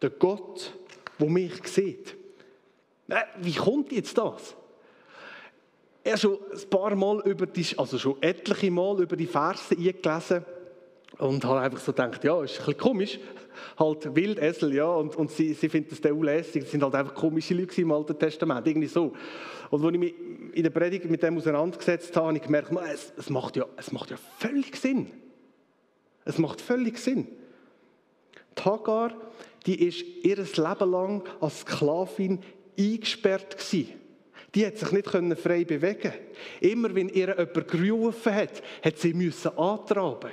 der 0.00 0.10
Gott, 0.10 0.74
wo 1.18 1.28
mich 1.28 1.66
sieht. 1.66 2.16
Wie 3.40 3.54
kommt 3.54 3.92
jetzt 3.92 4.16
das? 4.18 4.54
Er 6.04 6.16
schon 6.16 6.38
ein 6.52 6.70
paar 6.70 6.94
Mal 6.94 7.20
über 7.26 7.46
die, 7.46 7.66
also 7.76 7.98
schon 7.98 8.22
etliche 8.22 8.70
Mal 8.70 9.02
über 9.02 9.16
die 9.16 9.26
Verse 9.26 9.76
eingelesen 9.76 10.44
und 11.16 11.44
habe 11.44 11.60
einfach 11.60 11.80
so 11.80 11.92
gedacht, 11.92 12.22
ja, 12.24 12.42
ist 12.42 12.52
ein 12.52 12.66
bisschen 12.66 12.78
komisch. 12.78 13.18
Halt 13.78 14.14
Wildesel, 14.14 14.74
ja, 14.74 14.86
und, 14.86 15.16
und 15.16 15.30
sie, 15.30 15.54
sie 15.54 15.68
finden 15.68 15.90
das 15.90 16.12
auch 16.12 16.22
lässig. 16.22 16.62
Das 16.62 16.70
sind 16.70 16.82
halt 16.82 16.94
einfach 16.94 17.14
komische 17.14 17.54
Leute 17.54 17.80
im 17.80 17.90
Alten 17.90 18.18
Testament, 18.18 18.66
irgendwie 18.66 18.86
so. 18.86 19.12
Und 19.70 19.84
als 19.84 19.92
ich 19.92 19.98
mich 19.98 20.14
in 20.52 20.62
der 20.62 20.70
Predigt 20.70 21.10
mit 21.10 21.22
dem 21.22 21.36
auseinandergesetzt 21.36 22.14
habe, 22.16 22.28
habe 22.28 22.36
ich 22.36 22.42
gemerkt, 22.42 22.70
es, 22.92 23.12
es, 23.16 23.30
macht 23.30 23.56
ja, 23.56 23.66
es 23.76 23.90
macht 23.90 24.10
ja 24.10 24.16
völlig 24.38 24.76
Sinn. 24.76 25.10
Es 26.24 26.38
macht 26.38 26.60
völlig 26.60 26.98
Sinn. 26.98 27.26
Die 28.56 28.62
Hagar, 28.62 29.14
die 29.66 29.86
ist 29.86 30.04
ihr 30.22 30.36
Leben 30.36 30.90
lang 30.90 31.22
als 31.40 31.60
Sklavin 31.60 32.40
eingesperrt 32.78 33.56
gewesen. 33.56 33.94
Die 34.54 34.66
hat 34.66 34.78
sich 34.78 34.90
nicht 34.92 35.08
frei 35.08 35.64
bewegen 35.64 36.12
Immer 36.60 36.94
wenn 36.94 37.08
ihr 37.08 37.36
jemand 37.38 37.68
gerufen 37.68 38.34
hat, 38.34 38.62
hat 38.82 38.98
sie 38.98 39.12
müssen 39.12 39.56
antraben. 39.58 40.30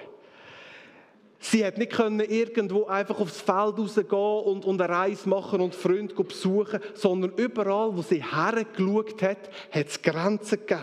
Sie 1.39 1.65
hat 1.65 1.77
nicht 1.77 1.91
können 1.91 2.21
irgendwo 2.21 2.85
einfach 2.85 3.19
aufs 3.19 3.41
Feld 3.41 3.77
rausgehen 3.77 4.09
und, 4.09 4.65
und 4.65 4.81
eine 4.81 4.91
Reise 4.91 5.29
machen 5.29 5.61
und 5.61 5.75
Freunde 5.75 6.15
besuchen, 6.15 6.79
sondern 6.93 7.33
überall, 7.35 7.95
wo 7.95 8.01
sie 8.01 8.23
hergeschaut 8.23 9.21
hat, 9.21 9.49
hat 9.71 9.87
es 9.87 10.01
Grenzen 10.01 10.59
gegeben. 10.59 10.81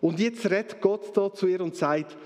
Und 0.00 0.20
jetzt 0.20 0.44
redet 0.50 0.80
Gott 0.80 1.16
da 1.16 1.32
zu 1.32 1.46
ihr 1.46 1.60
und 1.60 1.76
sagt, 1.76 2.16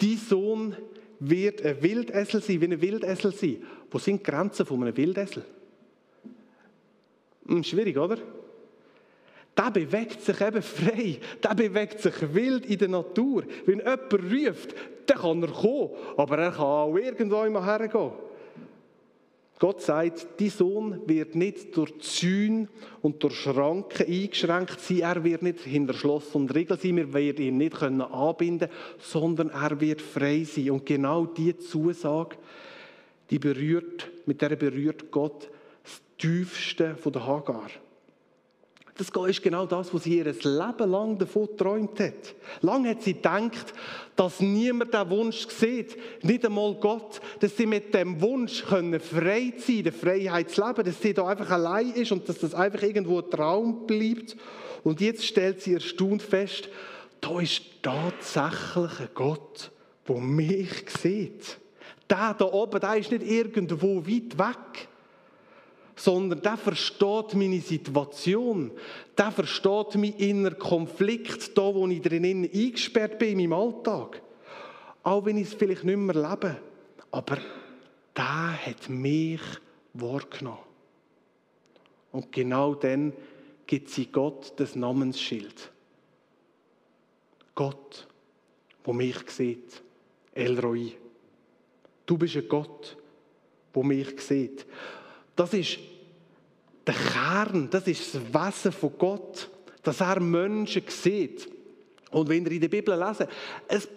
dein 0.00 0.16
Sohn 0.16 0.76
wird 1.20 1.64
ein 1.64 1.82
Wildessel 1.82 2.42
sein, 2.42 2.60
wie 2.60 2.64
ein 2.64 2.80
Wildessel 2.80 3.32
sein. 3.32 3.62
Wo 3.90 3.98
sind 3.98 4.26
die 4.26 4.30
Grenzen 4.30 4.64
von 4.64 4.82
einem 4.82 4.96
Wildessel? 4.96 5.44
Hm, 7.46 7.62
schwierig, 7.62 7.96
oder? 7.98 8.18
Der 9.56 9.70
bewegt 9.70 10.22
sich 10.22 10.40
eben 10.40 10.62
frei. 10.62 11.18
Der 11.42 11.54
bewegt 11.54 12.00
sich 12.00 12.14
wild 12.34 12.64
in 12.66 12.78
der 12.78 12.88
Natur. 12.88 13.44
Wenn 13.66 13.78
jemand 13.78 14.12
ruft, 14.12 14.74
dann 15.06 15.18
kann 15.18 15.42
er 15.42 15.48
kommen. 15.48 15.90
Aber 16.16 16.38
er 16.38 16.50
kann 16.50 16.64
auch 16.64 16.96
irgendwo 16.96 17.42
immer 17.44 17.64
hergehen. 17.64 18.12
Gott 19.62 19.80
sagt, 19.80 20.26
dein 20.40 20.50
Sohn 20.50 21.02
wird 21.06 21.36
nicht 21.36 21.76
durch 21.76 21.96
Zäune 22.00 22.66
und 23.00 23.22
durch 23.22 23.36
Schranken 23.36 24.08
eingeschränkt 24.08 24.80
sein. 24.80 25.02
Er 25.02 25.22
wird 25.22 25.42
nicht 25.42 25.60
hinter 25.60 25.94
Schloss 25.94 26.34
und 26.34 26.52
Riegel 26.52 26.76
sein. 26.76 26.96
Wir 26.96 27.14
werden 27.14 27.44
ihn 27.44 27.58
nicht 27.58 27.80
anbinden 27.80 28.68
können, 28.68 28.72
sondern 28.98 29.50
er 29.50 29.80
wird 29.80 30.02
frei 30.02 30.42
sein. 30.42 30.72
Und 30.72 30.84
genau 30.84 31.26
diese 31.26 31.58
Zusage, 31.58 32.38
die 33.30 33.38
berührt, 33.38 34.10
mit 34.26 34.42
der 34.42 34.56
berührt 34.56 35.12
Gott 35.12 35.48
das 35.84 36.02
Tiefste 36.18 36.96
von 36.96 37.12
der 37.12 37.24
Hagar. 37.24 37.70
Das 38.96 39.08
ist 39.08 39.42
genau 39.42 39.64
das, 39.64 39.92
was 39.94 40.04
sie 40.04 40.18
ihr 40.18 40.24
Leben 40.26 40.90
lang 40.90 41.16
davon 41.16 41.46
geträumt 41.46 41.98
hat. 41.98 42.34
Lang 42.60 42.86
hat 42.86 43.02
sie 43.02 43.14
gedacht, 43.14 43.72
dass 44.16 44.40
niemand 44.40 44.92
den 44.92 45.08
Wunsch 45.08 45.48
sieht, 45.48 45.96
nicht 46.22 46.44
einmal 46.44 46.74
Gott, 46.74 47.20
dass 47.40 47.56
sie 47.56 47.64
mit 47.64 47.94
dem 47.94 48.20
Wunsch 48.20 48.64
können 48.66 49.00
frei 49.00 49.54
sein 49.56 49.84
der 49.84 49.94
Freiheit 49.94 50.50
zu 50.50 50.62
leben, 50.66 50.84
dass 50.84 51.00
sie 51.00 51.14
da 51.14 51.26
einfach 51.26 51.50
allein 51.50 51.92
ist 51.92 52.12
und 52.12 52.28
dass 52.28 52.38
das 52.38 52.54
einfach 52.54 52.82
irgendwo 52.82 53.20
ein 53.20 53.30
Traum 53.30 53.86
bleibt. 53.86 54.36
Und 54.84 55.00
jetzt 55.00 55.24
stellt 55.24 55.62
sie 55.62 55.74
erstaunt 55.74 56.20
fest, 56.20 56.68
da 57.22 57.40
ist 57.40 57.62
tatsächlich 57.80 59.00
ein 59.00 59.08
Gott, 59.14 59.70
der 60.06 60.16
mich 60.16 60.90
sieht. 61.00 61.56
Der 62.10 62.34
da 62.34 62.44
oben, 62.44 62.80
der 62.80 62.96
ist 62.96 63.10
nicht 63.10 63.22
irgendwo 63.22 64.04
weit 64.06 64.38
weg 64.38 64.88
sondern 66.02 66.42
der 66.42 66.56
versteht 66.56 67.34
meine 67.34 67.60
Situation, 67.60 68.72
der 69.16 69.30
versteht 69.30 69.94
meinen 69.94 70.16
inneren 70.16 70.58
Konflikt, 70.58 71.56
da 71.56 71.72
wo 71.72 71.86
ich 71.86 72.02
drinnen 72.02 72.50
eingesperrt 72.52 73.20
bin 73.20 73.38
in 73.38 73.50
meinem 73.50 73.60
Alltag. 73.60 74.20
Auch 75.04 75.24
wenn 75.24 75.36
ich 75.36 75.48
es 75.48 75.54
vielleicht 75.54 75.84
nicht 75.84 75.96
mehr 75.96 76.16
lebe, 76.16 76.56
aber 77.12 77.38
der 78.16 78.66
hat 78.66 78.88
mich 78.88 79.40
wahrgenommen. 79.94 80.58
Und 82.10 82.32
genau 82.32 82.74
dann 82.74 83.12
gibt 83.64 83.88
sie 83.88 84.06
Gott 84.06 84.54
das 84.56 84.74
Namensschild. 84.74 85.70
Gott, 87.54 88.08
wo 88.82 88.92
mich 88.92 89.18
sieht, 89.30 89.80
Elroi. 90.34 90.94
Du 92.06 92.18
bist 92.18 92.36
ein 92.36 92.48
Gott, 92.48 92.96
wo 93.72 93.84
mich 93.84 94.20
sieht. 94.20 94.66
Das 95.36 95.54
ist 95.54 95.78
der 96.86 96.94
Kern, 96.94 97.68
das 97.70 97.86
ist 97.86 98.14
das 98.14 98.22
Wesen 98.22 98.72
von 98.72 98.92
Gott, 98.98 99.50
dass 99.82 100.00
er 100.00 100.20
Menschen 100.20 100.82
sieht. 100.88 101.48
Und 102.10 102.28
wenn 102.28 102.44
ihr 102.44 102.52
in 102.52 102.60
der 102.60 102.68
Bibel 102.68 102.98
lesen, 102.98 103.26
es 103.68 103.88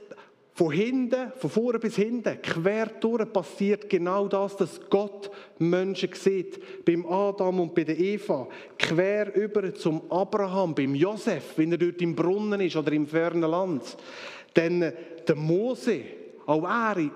von 0.56 0.72
hinten, 0.72 1.34
von 1.36 1.50
vorne 1.50 1.80
bis 1.80 1.98
hinten, 1.98 2.42
quer 2.42 2.86
durch 2.86 3.32
passiert 3.34 3.90
genau 3.90 4.30
das, 4.30 4.56
dass 4.56 4.80
Gott 4.90 5.30
Menschen 5.60 6.14
sieht. 6.14 6.86
Beim 6.86 7.06
Adam 7.06 7.60
und 7.60 7.76
bei 7.76 7.84
der 7.84 8.00
Eva. 8.00 8.48
Quer 8.80 9.36
über 9.36 9.74
zum 9.76 10.10
Abraham, 10.10 10.74
beim 10.74 10.96
Josef, 10.96 11.58
wenn 11.58 11.74
er 11.74 11.78
dort 11.78 12.02
im 12.02 12.16
Brunnen 12.16 12.62
ist 12.62 12.78
oder 12.78 12.94
im 12.94 13.06
fernen 13.06 13.52
Land. 13.52 13.98
Dann 14.54 14.94
der 15.28 15.36
Mose, 15.36 16.02
auch 16.46 16.64
er, 16.64 17.12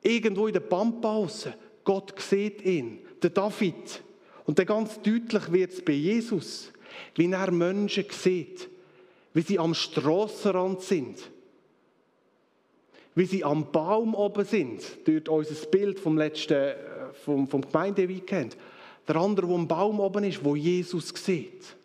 irgendwo 0.00 0.46
in 0.46 0.54
der 0.54 0.60
Pampa 0.60 1.26
Gott 1.84 2.14
sieht 2.18 2.62
ihn. 2.64 3.00
Der 3.22 3.30
David, 3.30 4.02
und 4.48 4.58
dann 4.58 4.64
ganz 4.64 4.98
deutlich 5.02 5.52
wird 5.52 5.72
es 5.72 5.84
bei 5.84 5.92
Jesus, 5.92 6.72
wie 7.16 7.30
er 7.30 7.50
Menschen 7.50 8.06
sieht, 8.10 8.66
wie 9.34 9.42
sie 9.42 9.58
am 9.58 9.74
Strassenrand 9.74 10.80
sind, 10.80 11.18
wie 13.14 13.26
sie 13.26 13.44
am 13.44 13.70
Baum 13.70 14.14
oben 14.14 14.46
sind, 14.46 14.82
dort 15.04 15.28
unser 15.28 15.66
Bild 15.66 16.00
vom 16.00 16.16
letzten, 16.16 16.54
äh, 16.54 16.76
vom, 17.26 17.46
vom 17.46 17.60
Gemeindeweekend. 17.60 18.56
Der 19.06 19.16
andere, 19.16 19.46
der 19.48 19.54
am 19.54 19.68
Baum 19.68 20.00
oben 20.00 20.24
ist, 20.24 20.42
wo 20.42 20.56
Jesus 20.56 21.10
sieht. 21.10 21.76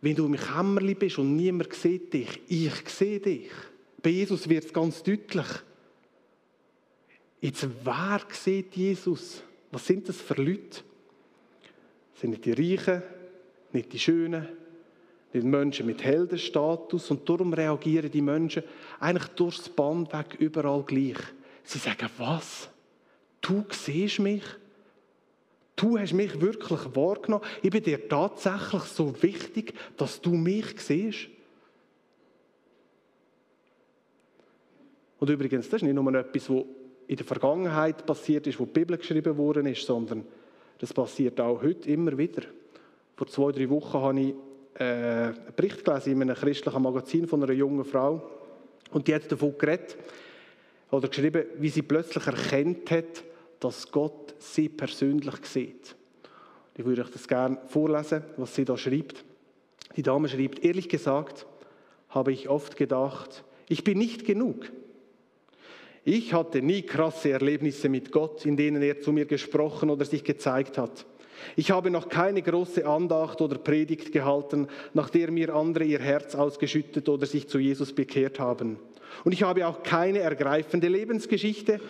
Wenn 0.00 0.16
du 0.16 0.26
im 0.26 0.36
Kämmerli 0.36 0.94
bist 0.94 1.18
und 1.18 1.36
niemand 1.36 1.72
sieht 1.74 2.12
dich, 2.12 2.40
ich 2.48 2.88
sehe 2.88 3.20
dich. 3.20 3.52
Bei 4.02 4.10
Jesus 4.10 4.48
wird 4.48 4.64
es 4.64 4.72
ganz 4.72 5.04
deutlich. 5.04 5.46
Jetzt, 7.40 7.68
wer 7.84 8.20
sieht 8.32 8.74
Jesus? 8.74 9.44
Was 9.76 9.86
sind 9.88 10.08
das 10.08 10.22
für 10.22 10.40
Leute? 10.40 10.80
Das 12.12 12.22
sind 12.22 12.30
nicht 12.30 12.46
die 12.46 12.52
Reichen, 12.52 13.02
nicht 13.72 13.92
die 13.92 13.98
Schönen, 13.98 14.48
nicht 15.34 15.44
Menschen 15.44 15.84
mit 15.84 16.02
Heldenstatus. 16.02 17.10
Und 17.10 17.28
darum 17.28 17.52
reagieren 17.52 18.10
die 18.10 18.22
Menschen 18.22 18.62
eigentlich 18.98 19.28
durchs 19.34 19.68
Band 19.68 20.14
weg 20.14 20.36
überall 20.38 20.82
gleich. 20.82 21.18
Sie 21.62 21.76
sagen, 21.76 22.08
was? 22.16 22.70
Du 23.42 23.66
siehst 23.68 24.18
mich? 24.18 24.44
Du 25.76 25.98
hast 25.98 26.14
mich 26.14 26.40
wirklich 26.40 26.80
wahrgenommen. 26.96 27.44
Ich 27.62 27.68
bin 27.68 27.82
dir 27.82 28.08
tatsächlich 28.08 28.84
so 28.84 29.14
wichtig, 29.22 29.74
dass 29.98 30.22
du 30.22 30.30
mich 30.30 30.80
siehst. 30.80 31.28
Und 35.18 35.28
übrigens, 35.28 35.68
das 35.68 35.82
ist 35.82 35.86
nicht 35.86 35.92
nur 35.92 36.14
etwas, 36.14 36.46
das 36.46 36.64
in 37.08 37.16
der 37.16 37.26
Vergangenheit 37.26 38.04
passiert 38.06 38.46
ist, 38.46 38.58
wo 38.58 38.64
die 38.64 38.72
Bibel 38.72 38.96
geschrieben 38.96 39.36
worden 39.36 39.66
ist, 39.66 39.86
sondern 39.86 40.24
das 40.78 40.92
passiert 40.92 41.40
auch 41.40 41.62
heute 41.62 41.90
immer 41.90 42.16
wieder. 42.18 42.42
Vor 43.16 43.26
zwei, 43.28 43.52
drei 43.52 43.68
Wochen 43.70 43.98
habe 43.98 44.20
ich 44.20 44.34
äh, 44.78 44.84
einen 44.84 45.36
Bericht 45.54 45.84
gelesen 45.84 46.12
in 46.12 46.22
einem 46.22 46.36
christlichen 46.36 46.82
Magazin 46.82 47.26
von 47.26 47.42
einer 47.42 47.52
jungen 47.52 47.84
Frau 47.84 48.22
und 48.90 49.08
die 49.08 49.14
hat 49.14 49.30
davon 49.30 49.56
geredet 49.56 49.96
oder 50.90 51.08
geschrieben, 51.08 51.44
wie 51.58 51.68
sie 51.68 51.82
plötzlich 51.82 52.26
erkennt 52.26 52.90
hat, 52.90 53.24
dass 53.60 53.90
Gott 53.90 54.34
sie 54.38 54.68
persönlich 54.68 55.34
sieht. 55.44 55.96
Ich 56.76 56.84
würde 56.84 57.02
euch 57.02 57.10
das 57.10 57.26
gerne 57.26 57.58
vorlesen, 57.68 58.22
was 58.36 58.54
sie 58.54 58.64
da 58.64 58.76
schreibt. 58.76 59.24
Die 59.96 60.02
Dame 60.02 60.28
schreibt, 60.28 60.62
ehrlich 60.62 60.88
gesagt 60.88 61.46
habe 62.10 62.32
ich 62.32 62.48
oft 62.48 62.76
gedacht, 62.76 63.44
ich 63.68 63.82
bin 63.82 63.98
nicht 63.98 64.24
genug. 64.24 64.70
Ich 66.08 66.32
hatte 66.32 66.62
nie 66.62 66.82
krasse 66.82 67.32
Erlebnisse 67.32 67.88
mit 67.88 68.12
Gott, 68.12 68.46
in 68.46 68.56
denen 68.56 68.80
er 68.80 69.00
zu 69.00 69.10
mir 69.10 69.24
gesprochen 69.24 69.90
oder 69.90 70.04
sich 70.04 70.22
gezeigt 70.22 70.78
hat. 70.78 71.04
Ich 71.56 71.72
habe 71.72 71.90
noch 71.90 72.08
keine 72.08 72.42
große 72.42 72.86
Andacht 72.86 73.40
oder 73.40 73.58
Predigt 73.58 74.12
gehalten, 74.12 74.68
nach 74.94 75.10
der 75.10 75.32
mir 75.32 75.52
andere 75.52 75.82
ihr 75.82 75.98
Herz 75.98 76.36
ausgeschüttet 76.36 77.08
oder 77.08 77.26
sich 77.26 77.48
zu 77.48 77.58
Jesus 77.58 77.92
bekehrt 77.92 78.38
haben. 78.38 78.78
Und 79.24 79.32
ich 79.32 79.42
habe 79.42 79.66
auch 79.66 79.82
keine 79.82 80.20
ergreifende 80.20 80.86
Lebensgeschichte, 80.86 81.80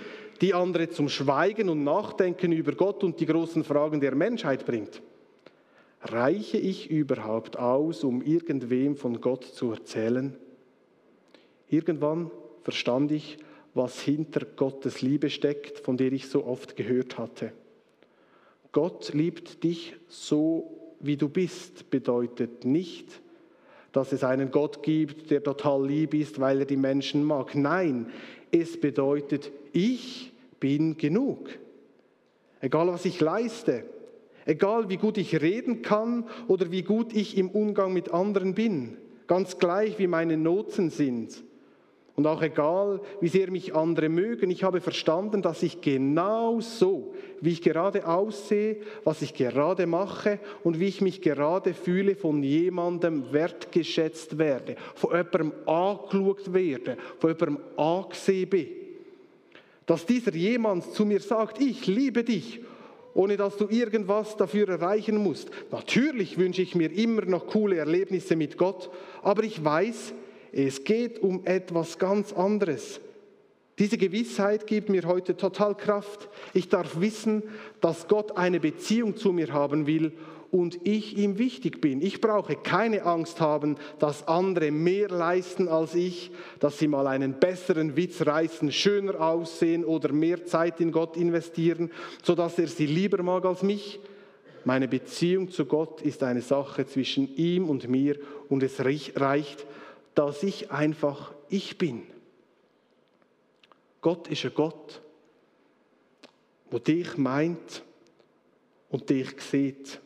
die 0.40 0.54
andere 0.54 0.88
zum 0.88 1.10
Schweigen 1.10 1.68
und 1.68 1.84
Nachdenken 1.84 2.52
über 2.52 2.72
Gott 2.72 3.04
und 3.04 3.20
die 3.20 3.26
großen 3.26 3.64
Fragen 3.64 4.00
der 4.00 4.14
Menschheit 4.14 4.64
bringt. 4.64 5.02
Reiche 6.00 6.56
ich 6.56 6.90
überhaupt 6.90 7.58
aus, 7.58 8.02
um 8.02 8.22
irgendwem 8.22 8.96
von 8.96 9.20
Gott 9.20 9.44
zu 9.44 9.72
erzählen? 9.72 10.34
Irgendwann 11.68 12.30
verstand 12.62 13.12
ich, 13.12 13.36
was 13.76 14.00
hinter 14.00 14.46
Gottes 14.56 15.02
Liebe 15.02 15.28
steckt, 15.28 15.80
von 15.80 15.96
der 15.96 16.12
ich 16.12 16.28
so 16.28 16.44
oft 16.46 16.76
gehört 16.76 17.18
hatte. 17.18 17.52
Gott 18.72 19.12
liebt 19.12 19.62
dich 19.64 19.94
so, 20.08 20.94
wie 21.00 21.16
du 21.16 21.28
bist, 21.28 21.90
bedeutet 21.90 22.64
nicht, 22.64 23.20
dass 23.92 24.12
es 24.12 24.24
einen 24.24 24.50
Gott 24.50 24.82
gibt, 24.82 25.30
der 25.30 25.42
total 25.42 25.86
lieb 25.86 26.14
ist, 26.14 26.40
weil 26.40 26.60
er 26.60 26.66
die 26.66 26.76
Menschen 26.76 27.22
mag. 27.22 27.54
Nein, 27.54 28.10
es 28.50 28.80
bedeutet, 28.80 29.52
ich 29.72 30.32
bin 30.58 30.96
genug. 30.96 31.48
Egal 32.60 32.88
was 32.88 33.04
ich 33.04 33.20
leiste, 33.20 33.84
egal 34.46 34.88
wie 34.88 34.96
gut 34.96 35.18
ich 35.18 35.40
reden 35.40 35.82
kann 35.82 36.24
oder 36.48 36.70
wie 36.70 36.82
gut 36.82 37.14
ich 37.14 37.36
im 37.36 37.50
Umgang 37.50 37.92
mit 37.92 38.12
anderen 38.12 38.54
bin, 38.54 38.96
ganz 39.26 39.58
gleich 39.58 39.98
wie 39.98 40.06
meine 40.06 40.36
Noten 40.36 40.90
sind 40.90 41.42
und 42.16 42.26
auch 42.26 42.40
egal, 42.40 43.00
wie 43.20 43.28
sehr 43.28 43.50
mich 43.50 43.74
andere 43.74 44.08
mögen, 44.08 44.50
ich 44.50 44.64
habe 44.64 44.80
verstanden, 44.80 45.42
dass 45.42 45.62
ich 45.62 45.82
genau 45.82 46.60
so, 46.60 47.14
wie 47.42 47.52
ich 47.52 47.60
gerade 47.60 48.08
aussehe, 48.08 48.78
was 49.04 49.20
ich 49.20 49.34
gerade 49.34 49.86
mache 49.86 50.40
und 50.64 50.80
wie 50.80 50.86
ich 50.86 51.02
mich 51.02 51.20
gerade 51.20 51.74
fühle, 51.74 52.16
von 52.16 52.42
jemandem 52.42 53.32
wertgeschätzt 53.32 54.38
werde, 54.38 54.76
von 54.94 55.10
jemandem 55.10 55.52
angeschaut 55.66 56.54
werde, 56.54 56.96
von 57.18 57.30
jemandem 57.30 57.58
angesehen 57.76 58.48
bin. 58.48 58.68
Dass 59.84 60.06
dieser 60.06 60.34
jemand 60.34 60.90
zu 60.94 61.04
mir 61.04 61.20
sagt, 61.20 61.60
ich 61.60 61.86
liebe 61.86 62.24
dich 62.24 62.60
ohne 63.12 63.38
dass 63.38 63.56
du 63.56 63.66
irgendwas 63.70 64.36
dafür 64.36 64.68
erreichen 64.68 65.16
musst. 65.16 65.48
Natürlich 65.72 66.36
wünsche 66.36 66.60
ich 66.60 66.74
mir 66.74 66.92
immer 66.92 67.24
noch 67.24 67.46
coole 67.46 67.78
Erlebnisse 67.78 68.36
mit 68.36 68.58
Gott, 68.58 68.90
aber 69.22 69.42
ich 69.42 69.64
weiß, 69.64 70.12
es 70.52 70.84
geht 70.84 71.18
um 71.18 71.44
etwas 71.44 71.98
ganz 71.98 72.32
anderes. 72.32 73.00
Diese 73.78 73.98
Gewissheit 73.98 74.66
gibt 74.66 74.88
mir 74.88 75.06
heute 75.06 75.36
total 75.36 75.74
Kraft. 75.74 76.28
Ich 76.54 76.68
darf 76.68 76.98
wissen, 77.00 77.42
dass 77.80 78.08
Gott 78.08 78.36
eine 78.36 78.58
Beziehung 78.58 79.16
zu 79.16 79.32
mir 79.32 79.52
haben 79.52 79.86
will 79.86 80.12
und 80.50 80.78
ich 80.84 81.18
ihm 81.18 81.36
wichtig 81.36 81.82
bin. 81.82 82.00
Ich 82.00 82.22
brauche 82.22 82.56
keine 82.56 83.04
Angst 83.04 83.40
haben, 83.40 83.76
dass 83.98 84.26
andere 84.28 84.70
mehr 84.70 85.08
leisten 85.08 85.68
als 85.68 85.94
ich, 85.94 86.30
dass 86.60 86.78
sie 86.78 86.88
mal 86.88 87.06
einen 87.06 87.38
besseren 87.38 87.96
Witz 87.96 88.26
reißen, 88.26 88.72
schöner 88.72 89.20
aussehen 89.20 89.84
oder 89.84 90.12
mehr 90.12 90.46
Zeit 90.46 90.80
in 90.80 90.92
Gott 90.92 91.16
investieren, 91.16 91.90
sodass 92.22 92.58
er 92.58 92.68
sie 92.68 92.86
lieber 92.86 93.22
mag 93.22 93.44
als 93.44 93.62
mich. 93.62 94.00
Meine 94.64 94.88
Beziehung 94.88 95.50
zu 95.50 95.66
Gott 95.66 96.00
ist 96.00 96.22
eine 96.22 96.42
Sache 96.42 96.86
zwischen 96.86 97.36
ihm 97.36 97.68
und 97.68 97.88
mir 97.88 98.16
und 98.48 98.62
es 98.62 98.84
reicht, 98.84 99.66
dass 100.16 100.42
ich 100.42 100.70
einfach 100.70 101.34
ich 101.50 101.78
bin. 101.78 102.06
Gott 104.00 104.28
ist 104.28 104.44
ein 104.44 104.54
Gott, 104.54 105.02
der 106.72 106.80
dich 106.80 107.16
meint 107.18 107.82
und 108.88 109.10
dich 109.10 109.40
sieht. 109.40 110.00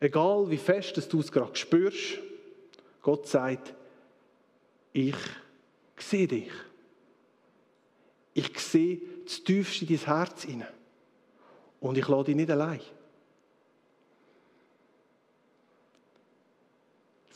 Egal 0.00 0.50
wie 0.50 0.58
fest 0.58 1.12
du 1.12 1.20
es 1.20 1.30
gerade 1.32 1.54
spürst, 1.56 2.18
Gott 3.00 3.28
sagt, 3.28 3.74
ich 4.92 5.16
sehe 5.96 6.26
dich. 6.26 6.50
Ich 8.34 8.58
sehe 8.58 9.00
das 9.24 9.44
tiefste 9.44 9.84
in 9.84 9.96
dein 9.96 10.06
Herz 10.06 10.42
hinein. 10.42 10.68
Und 11.80 11.96
ich 11.96 12.08
lade 12.08 12.24
dich 12.24 12.36
nicht 12.36 12.50
allein. 12.50 12.80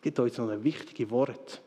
Es 0.03 0.05
gibt 0.05 0.19
uns 0.19 0.37
noch 0.37 0.49
ein 0.49 0.65
wichtiges 0.65 1.09
Wort. 1.11 1.63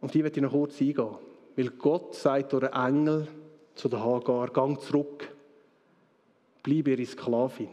Und 0.00 0.12
die 0.12 0.24
werde 0.24 0.34
ich 0.34 0.42
noch 0.42 0.50
kurz 0.50 0.80
eingehen. 0.80 1.14
Weil 1.54 1.70
Gott 1.70 2.16
sagt 2.16 2.52
durch 2.52 2.72
einen 2.72 3.06
Engel 3.06 3.28
zu 3.76 3.88
der 3.88 4.02
Hagar, 4.04 4.48
gang 4.48 4.80
zurück, 4.80 5.28
bleib 6.64 6.88
ihre 6.88 7.06
Sklavin. 7.06 7.70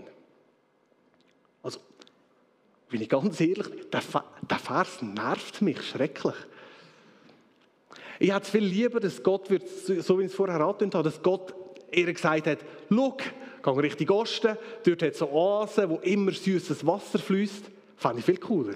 Also, 1.64 1.80
bin 2.88 3.02
ich 3.02 3.10
ganz 3.10 3.42
ehrlich, 3.42 3.68
der, 3.92 4.04
der 4.48 4.60
Vers 4.60 5.02
nervt 5.02 5.64
mich 5.64 5.82
schrecklich. 5.82 6.36
Ich 8.20 8.32
hätte 8.32 8.44
es 8.44 8.50
viel 8.52 8.64
lieber, 8.64 9.00
dass 9.00 9.24
Gott, 9.24 9.48
so 9.48 10.20
wie 10.20 10.26
ich 10.26 10.30
es 10.30 10.36
vorher 10.36 10.62
angetönt 10.62 10.94
habe, 10.94 11.10
dass 11.10 11.20
Gott 11.20 11.56
ihr 11.92 12.14
gesagt 12.14 12.46
hat, 12.46 12.60
schau, 12.92 13.18
geh 13.74 13.82
Richtung 13.82 14.10
Osten, 14.12 14.58
dort 14.86 15.02
hat 15.02 15.14
es 15.14 15.22
Oasen, 15.22 15.90
wo 15.90 15.96
immer 15.98 16.32
süßes 16.32 16.86
Wasser 16.86 17.20
fließt. 17.20 17.66
Fände 17.98 18.20
ich 18.20 18.26
viel 18.26 18.38
cooler. 18.38 18.76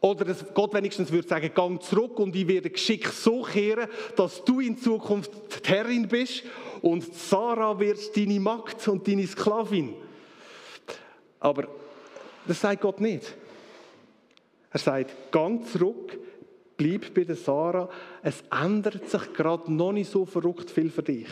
Oder 0.00 0.26
dass 0.26 0.44
Gott 0.52 0.74
wenigstens 0.74 1.10
würde 1.10 1.26
sagen, 1.26 1.50
gang 1.54 1.82
zurück 1.82 2.18
und 2.18 2.36
ich 2.36 2.46
werde 2.46 2.70
geschickt 2.70 3.12
so 3.12 3.42
kehren, 3.42 3.88
dass 4.14 4.44
du 4.44 4.60
in 4.60 4.76
Zukunft 4.76 5.30
die 5.64 5.68
Herrin 5.68 6.06
bist 6.06 6.42
und 6.82 7.14
Sarah 7.14 7.78
wird 7.78 8.16
deine 8.16 8.38
Magd 8.38 8.86
und 8.88 9.08
deine 9.08 9.26
Sklavin. 9.26 9.94
Aber 11.40 11.68
das 12.46 12.60
sagt 12.60 12.82
Gott 12.82 13.00
nicht. 13.00 13.34
Er 14.70 14.78
sagt, 14.78 15.32
gang 15.32 15.66
zurück, 15.66 16.18
bleib 16.76 17.14
bei 17.14 17.24
der 17.24 17.36
Sarah. 17.36 17.88
Es 18.22 18.44
ändert 18.50 19.08
sich 19.08 19.32
gerade 19.32 19.72
noch 19.72 19.92
nicht 19.92 20.10
so 20.10 20.26
verrückt 20.26 20.70
viel 20.70 20.90
für 20.90 21.02
dich. 21.02 21.28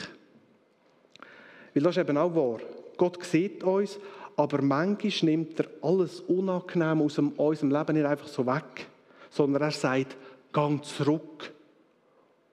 Weil 1.74 1.82
das 1.82 1.96
ist 1.96 2.02
eben 2.02 2.16
auch 2.16 2.34
wahr. 2.34 2.60
Gott 2.96 3.22
sieht 3.24 3.64
uns, 3.64 3.98
aber 4.36 4.62
manchmal 4.62 5.30
nimmt 5.30 5.58
er 5.60 5.66
alles 5.82 6.20
Unangenehm 6.20 7.02
aus 7.02 7.18
unserem 7.18 7.70
Leben 7.70 7.96
nicht 7.96 8.06
einfach 8.06 8.28
so 8.28 8.46
weg, 8.46 8.86
sondern 9.30 9.62
er 9.62 9.70
sagt, 9.70 10.16
gang 10.52 10.84
zurück 10.84 11.52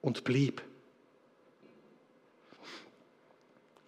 und 0.01 0.23
bleib. 0.23 0.61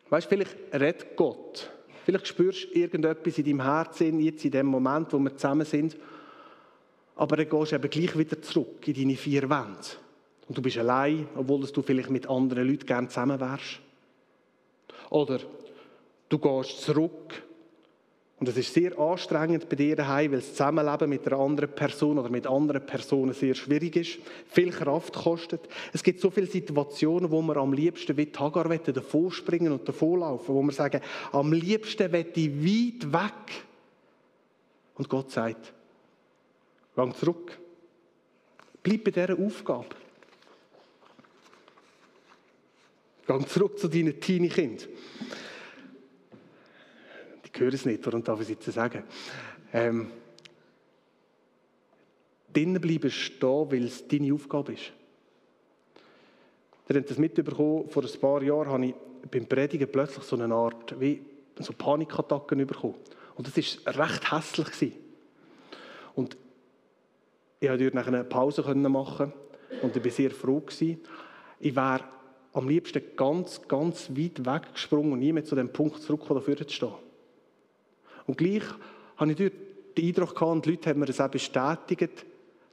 Weißt 0.09 0.25
du, 0.25 0.35
vielleicht 0.35 0.55
redet 0.71 1.15
Gott. 1.15 1.71
Vielleicht 2.05 2.27
spürst 2.27 2.65
du 2.65 2.79
irgendetwas 2.79 3.37
in 3.37 3.45
deinem 3.45 3.63
Herzen, 3.63 4.19
jetzt 4.19 4.45
in 4.45 4.51
dem 4.51 4.67
Moment, 4.67 5.11
wo 5.13 5.19
wir 5.19 5.35
zusammen 5.35 5.65
sind. 5.65 5.97
Aber 7.15 7.37
dann 7.37 7.49
gehst 7.49 7.71
du 7.71 7.75
eben 7.75 7.89
gleich 7.89 8.17
wieder 8.17 8.41
zurück 8.41 8.87
in 8.87 8.93
deine 8.93 9.15
vier 9.15 9.49
Wände. 9.49 9.79
Und 10.47 10.57
du 10.57 10.61
bist 10.61 10.77
allein, 10.77 11.27
obwohl 11.35 11.65
du 11.65 11.81
vielleicht 11.81 12.09
mit 12.09 12.29
anderen 12.29 12.67
Leuten 12.67 12.85
gerne 12.85 13.07
zusammen 13.07 13.39
wärst. 13.39 13.79
Oder 15.13 15.41
du 16.27 16.39
gehst 16.39 16.81
zurück 16.81 17.43
und 18.39 18.49
es 18.49 18.57
ist 18.57 18.73
sehr 18.73 18.97
anstrengend 18.97 19.69
bei 19.69 19.75
dir 19.75 19.95
daheim, 19.95 20.31
weil 20.31 20.39
das 20.39 20.49
Zusammenleben 20.49 21.07
mit 21.07 21.27
einer 21.27 21.39
anderen 21.39 21.69
Person 21.69 22.17
oder 22.17 22.29
mit 22.29 22.47
anderen 22.47 22.83
Personen 22.83 23.33
sehr 23.33 23.53
schwierig 23.53 23.95
ist, 23.95 24.17
viel 24.47 24.71
Kraft 24.71 25.13
kostet. 25.13 25.61
Es 25.93 26.01
gibt 26.01 26.19
so 26.19 26.31
viele 26.31 26.47
Situationen, 26.47 27.29
wo 27.29 27.43
wir 27.43 27.57
am 27.57 27.73
liebsten 27.73 28.17
wie 28.17 28.31
Hagar 28.35 28.67
davon 28.67 29.29
springen 29.29 29.71
und 29.71 29.87
davonlaufen, 29.87 30.55
wo 30.55 30.63
wir 30.63 30.71
sagen, 30.71 30.99
am 31.31 31.53
liebsten 31.53 32.11
wette 32.11 32.39
ich 32.39 32.49
weit 32.49 33.13
weg. 33.13 33.65
Und 34.95 35.09
Gott 35.09 35.29
sagt, 35.29 35.73
gang 36.95 37.15
zurück. 37.15 37.59
Bleib 38.81 39.03
bei 39.03 39.11
dieser 39.11 39.37
Aufgabe. 39.37 40.02
Gang 43.25 43.47
zurück 43.47 43.79
zu 43.79 43.87
deinen 43.87 44.19
Teenie-Kindern. 44.19 44.87
Die 47.45 47.59
hören 47.59 47.73
es 47.73 47.85
nicht, 47.85 48.05
darum 48.05 48.23
darf 48.23 48.39
ich 48.41 48.49
es 48.49 48.65
jetzt 48.65 48.71
sagen. 48.73 49.03
Ähm, 49.71 50.11
drinnen 52.51 52.81
bleiben 52.81 53.09
stehen, 53.09 53.71
weil 53.71 53.85
es 53.85 54.07
deine 54.07 54.33
Aufgabe 54.33 54.73
ist. 54.73 54.91
Ihr 56.89 56.95
habt 56.97 57.09
das 57.09 57.17
mitbekommen, 57.17 57.89
vor 57.89 58.03
ein 58.03 58.19
paar 58.19 58.43
Jahren 58.43 58.67
habe 58.67 58.85
ich 58.87 58.95
beim 59.31 59.47
Predigen 59.47 59.89
plötzlich 59.89 60.23
so 60.25 60.35
eine 60.35 60.53
Art, 60.53 60.99
wie 60.99 61.21
so 61.59 61.73
Panikattacken 61.73 62.65
bekommen. 62.67 62.95
Und 63.35 63.47
das 63.47 63.85
war 63.85 63.99
recht 64.07 64.31
hässlich. 64.31 64.67
Gewesen. 64.67 64.93
Und 66.15 66.37
ich 67.59 67.69
konnte 67.69 67.89
dort 67.89 68.07
eine 68.07 68.23
Pause 68.25 68.75
machen 68.75 69.33
und 69.81 69.95
ich 69.95 70.03
war 70.03 70.11
sehr 70.11 70.31
froh. 70.31 70.59
Gewesen. 70.59 70.99
Ich 71.59 71.75
wäre 71.75 72.03
am 72.53 72.69
liebsten 72.69 73.01
ganz, 73.15 73.61
ganz 73.67 74.09
weit 74.11 74.45
weggesprungen 74.45 75.13
und 75.13 75.19
nie 75.19 75.33
mehr 75.33 75.43
zu 75.43 75.55
dem 75.55 75.73
Punkt 75.73 76.01
zurückgekommen, 76.01 76.39
dafür 76.39 76.67
zu 76.67 76.73
stehen. 76.73 76.93
Und 78.27 78.37
gleich 78.37 78.63
habe 79.17 79.31
ich 79.31 79.37
dort 79.37 79.53
den 79.97 80.07
Eindruck 80.07 80.35
gehabt, 80.35 80.51
und 80.51 80.65
die 80.65 80.71
Leute 80.71 80.89
haben 80.89 80.99
mir 80.99 81.05
das 81.07 81.19
auch 81.19 81.29
bestätigt, 81.29 82.25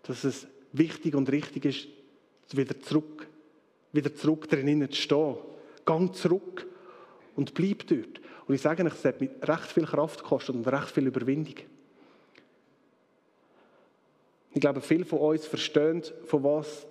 dass 0.03 0.25
es 0.25 0.47
wichtig 0.73 1.15
und 1.15 1.31
richtig 1.31 1.65
ist, 1.65 1.89
wieder 2.53 2.79
zurück, 2.81 3.27
wieder 3.93 4.15
zurück 4.15 4.49
drinnen 4.49 4.91
zu 4.91 5.01
stehen. 5.01 5.37
Gang 5.85 6.15
zurück 6.15 6.67
und 7.37 7.55
bleib 7.55 7.87
dort. 7.87 8.21
Und 8.47 8.55
ich 8.55 8.61
sage 8.61 8.85
euch, 8.85 8.93
es 8.93 9.05
hat 9.05 9.21
mir 9.21 9.31
recht 9.43 9.67
viel 9.67 9.87
Kraft 9.87 10.23
gekostet 10.23 10.57
und 10.57 10.67
recht 10.67 10.91
viel 10.91 11.07
Überwindung. 11.07 11.55
Ich 14.53 14.61
glaube, 14.61 14.81
viele 14.81 15.05
von 15.05 15.21
uns 15.21 15.47
verstehen, 15.47 16.03
von 16.27 16.43
was 16.43 16.87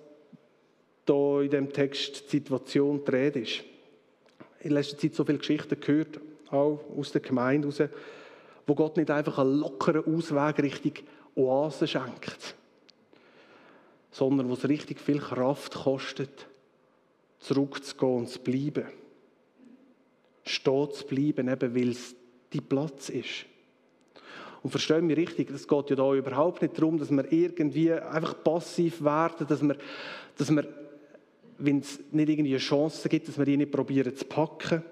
da 1.10 1.40
in 1.40 1.50
dem 1.50 1.72
Text 1.72 2.32
die 2.32 2.38
Situation 2.38 3.02
die 3.04 3.10
Rede 3.10 3.40
ist. 3.40 3.64
In 4.60 4.72
letzter 4.72 4.96
Zeit 4.96 5.14
so 5.14 5.24
viele 5.24 5.38
Geschichten 5.38 5.80
gehört, 5.80 6.20
auch 6.50 6.78
aus 6.96 7.10
der 7.10 7.20
Gemeinde 7.20 7.68
heraus, 7.68 7.90
wo 8.66 8.74
Gott 8.74 8.96
nicht 8.96 9.10
einfach 9.10 9.38
einen 9.38 9.58
lockeren 9.58 10.04
Ausweg 10.04 10.62
Richtung 10.62 10.92
Oase 11.34 11.88
schenkt, 11.88 12.54
sondern 14.12 14.48
wo 14.48 14.54
es 14.54 14.68
richtig 14.68 15.00
viel 15.00 15.18
Kraft 15.18 15.74
kostet, 15.74 16.46
zurückzugehen 17.40 18.18
und 18.18 18.28
zu 18.28 18.40
bleiben. 18.40 18.86
Stehen 20.44 20.90
zu 20.92 21.06
bleiben, 21.06 21.48
eben 21.48 21.74
weil 21.74 21.90
es 21.90 22.14
die 22.52 22.60
Platz 22.60 23.08
ist. 23.08 23.46
Und 24.62 24.70
verstehen 24.70 25.08
wir 25.08 25.16
richtig, 25.16 25.50
es 25.50 25.66
geht 25.66 25.90
ja 25.90 25.96
da 25.96 26.14
überhaupt 26.14 26.60
nicht 26.60 26.76
darum, 26.76 26.98
dass 26.98 27.10
wir 27.10 27.32
irgendwie 27.32 27.92
einfach 27.92 28.44
passiv 28.44 29.02
werden, 29.02 29.46
dass 29.46 29.62
wir, 29.62 29.76
dass 30.36 30.50
wir 30.50 30.68
wenn 31.60 31.80
es 31.80 32.00
nicht 32.10 32.28
irgendwie 32.28 32.56
Chance 32.56 33.08
gibt, 33.08 33.28
dass 33.28 33.38
wir 33.38 33.44
die 33.44 33.56
nicht 33.56 33.72
probieren 33.72 34.14
zu 34.14 34.24
packen. 34.24 34.82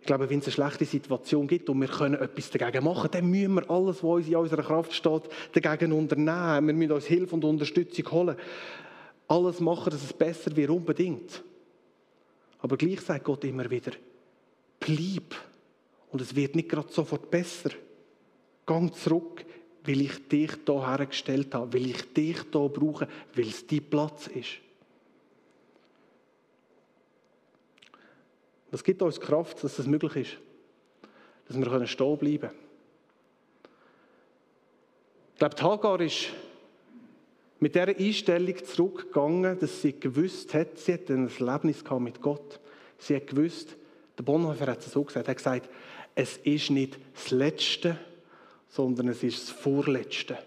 Ich 0.00 0.06
glaube, 0.06 0.28
wenn 0.28 0.40
es 0.40 0.46
eine 0.46 0.52
schlechte 0.52 0.84
Situation 0.84 1.46
gibt 1.46 1.70
und 1.70 1.80
wir 1.80 1.88
können 1.88 2.20
etwas 2.20 2.50
dagegen 2.50 2.84
machen, 2.84 3.08
dann 3.12 3.30
müssen 3.30 3.54
wir 3.54 3.70
alles, 3.70 4.02
was 4.02 4.26
in 4.26 4.34
unserer 4.34 4.64
Kraft 4.64 4.92
steht, 4.92 5.22
dagegen 5.52 5.92
unternehmen. 5.92 6.66
Wir 6.66 6.74
müssen 6.74 6.92
uns 6.92 7.06
Hilfe 7.06 7.34
und 7.36 7.44
Unterstützung 7.44 8.10
holen. 8.10 8.36
Alles 9.28 9.60
machen, 9.60 9.90
dass 9.90 10.02
es 10.02 10.12
besser 10.12 10.54
wird, 10.56 10.70
unbedingt. 10.70 11.44
Aber 12.58 12.76
gleich 12.76 13.00
sagt 13.00 13.24
Gott 13.24 13.44
immer 13.44 13.70
wieder, 13.70 13.92
bleib. 14.80 15.36
Und 16.10 16.20
es 16.20 16.34
wird 16.34 16.56
nicht 16.56 16.68
gerade 16.68 16.92
sofort 16.92 17.30
besser. 17.30 17.70
Gang 18.66 18.94
zurück, 18.94 19.44
weil 19.84 20.00
ich 20.00 20.28
dich 20.28 20.50
hier 20.66 20.86
hergestellt 20.86 21.54
habe, 21.54 21.72
weil 21.74 21.86
ich 21.86 22.12
dich 22.12 22.38
hier 22.50 22.68
brauche, 22.68 23.08
weil 23.34 23.48
es 23.48 23.66
dein 23.66 23.84
Platz 23.84 24.26
ist. 24.28 24.58
Was 28.72 28.82
gibt 28.82 29.02
uns 29.02 29.20
Kraft, 29.20 29.62
dass 29.62 29.76
das 29.76 29.86
möglich 29.86 30.16
ist? 30.16 30.38
Dass 31.46 31.56
wir 31.56 31.86
stehen 31.86 32.18
bleiben 32.18 32.40
können. 32.40 32.58
Ich 35.34 35.38
glaube, 35.38 35.62
Hagar 35.62 36.00
ist 36.00 36.28
mit 37.60 37.74
dieser 37.74 37.88
Einstellung 37.88 38.64
zurückgegangen, 38.64 39.58
dass 39.58 39.82
sie 39.82 39.92
gewusst 39.92 40.54
hat, 40.54 40.78
sie 40.78 40.94
hat 40.94 41.10
ein 41.10 41.28
Erlebnis 41.28 41.84
mit 41.98 42.20
Gott. 42.22 42.60
Sie 42.98 43.14
hat 43.14 43.26
gewusst, 43.26 43.76
der 44.16 44.22
Bonhoeffer 44.22 44.66
hat 44.68 44.80
es 44.80 44.92
so 44.92 45.04
gesagt, 45.04 45.26
er 45.26 45.30
hat 45.32 45.36
gesagt, 45.36 45.68
es 46.14 46.38
ist 46.38 46.70
nicht 46.70 46.98
das 47.14 47.30
Letzte, 47.30 47.98
sondern 48.68 49.08
es 49.08 49.22
ist 49.22 49.42
das 49.42 49.50
Vorletzte. 49.50 50.38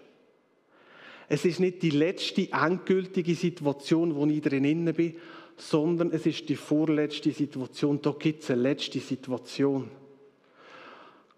Es 1.28 1.44
ist 1.44 1.60
nicht 1.60 1.82
die 1.82 1.90
letzte 1.90 2.52
endgültige 2.52 3.34
Situation, 3.34 4.14
wo 4.14 4.26
ich 4.26 4.40
drin 4.40 4.92
bin, 4.94 5.16
sondern 5.56 6.12
es 6.12 6.26
ist 6.26 6.48
die 6.48 6.56
vorletzte 6.56 7.32
Situation. 7.32 8.00
Da 8.00 8.12
gibt 8.12 8.42
es 8.42 8.50
eine 8.50 8.62
letzte 8.62 9.00
Situation. 9.00 9.88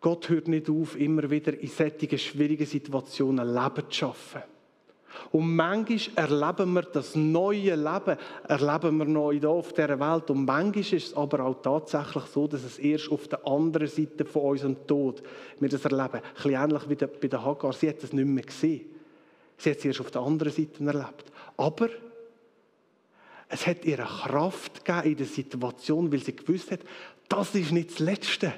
Gott 0.01 0.29
hört 0.29 0.49
nicht 0.49 0.69
auf, 0.69 0.99
immer 0.99 1.29
wieder 1.31 1.59
in 1.59 1.69
solchen 1.69 2.19
schwierigen 2.19 2.67
Situationen 2.67 3.47
Leben 3.47 3.85
zu 3.89 3.93
schaffen. 3.93 4.43
Und 5.33 5.57
manchmal 5.57 6.31
erleben 6.31 6.73
wir 6.75 6.83
das 6.83 7.17
neue 7.17 7.75
Leben, 7.75 8.19
erleben 8.47 8.99
wir 8.99 9.05
neu 9.07 9.39
hier 9.39 9.49
auf 9.49 9.73
dieser 9.73 9.99
Welt. 9.99 10.31
Und 10.31 10.45
manchmal 10.45 10.81
ist 10.81 10.93
es 10.93 11.15
aber 11.15 11.45
auch 11.45 11.61
tatsächlich 11.61 12.25
so, 12.25 12.47
dass 12.47 12.63
es 12.63 12.79
erst 12.79 13.11
auf 13.11 13.27
der 13.27 13.45
anderen 13.47 13.89
Seite 13.89 14.25
von 14.25 14.43
unserem 14.43 14.87
Tod 14.87 15.23
wir 15.59 15.69
das 15.69 15.85
erleben. 15.85 16.19
Ein 16.19 16.33
bisschen 16.35 16.53
ähnlich 16.53 16.89
wie 16.89 16.95
bei 16.95 17.29
der 17.29 17.45
Hagar. 17.45 17.73
Sie 17.73 17.89
hat 17.89 18.03
es 18.03 18.13
nicht 18.13 18.27
mehr 18.27 18.45
gesehen. 18.45 18.98
Sie 19.59 19.71
hat 19.71 19.79
es 19.79 19.85
erst 19.85 20.01
auf 20.01 20.11
der 20.11 20.23
anderen 20.23 20.53
Seite 20.53 20.85
erlebt. 20.85 21.33
Aber 21.57 21.91
es 23.49 23.67
hat 23.67 23.85
ihr 23.85 23.99
Kraft 23.99 24.85
gegeben 24.85 25.11
in 25.11 25.17
der 25.17 25.27
Situation, 25.27 26.13
weil 26.13 26.23
sie 26.23 26.37
gewusst 26.37 26.71
hat, 26.71 26.81
das 27.29 27.55
ist 27.55 27.73
nicht 27.73 27.91
das 27.91 27.99
Letzte. 27.99 28.55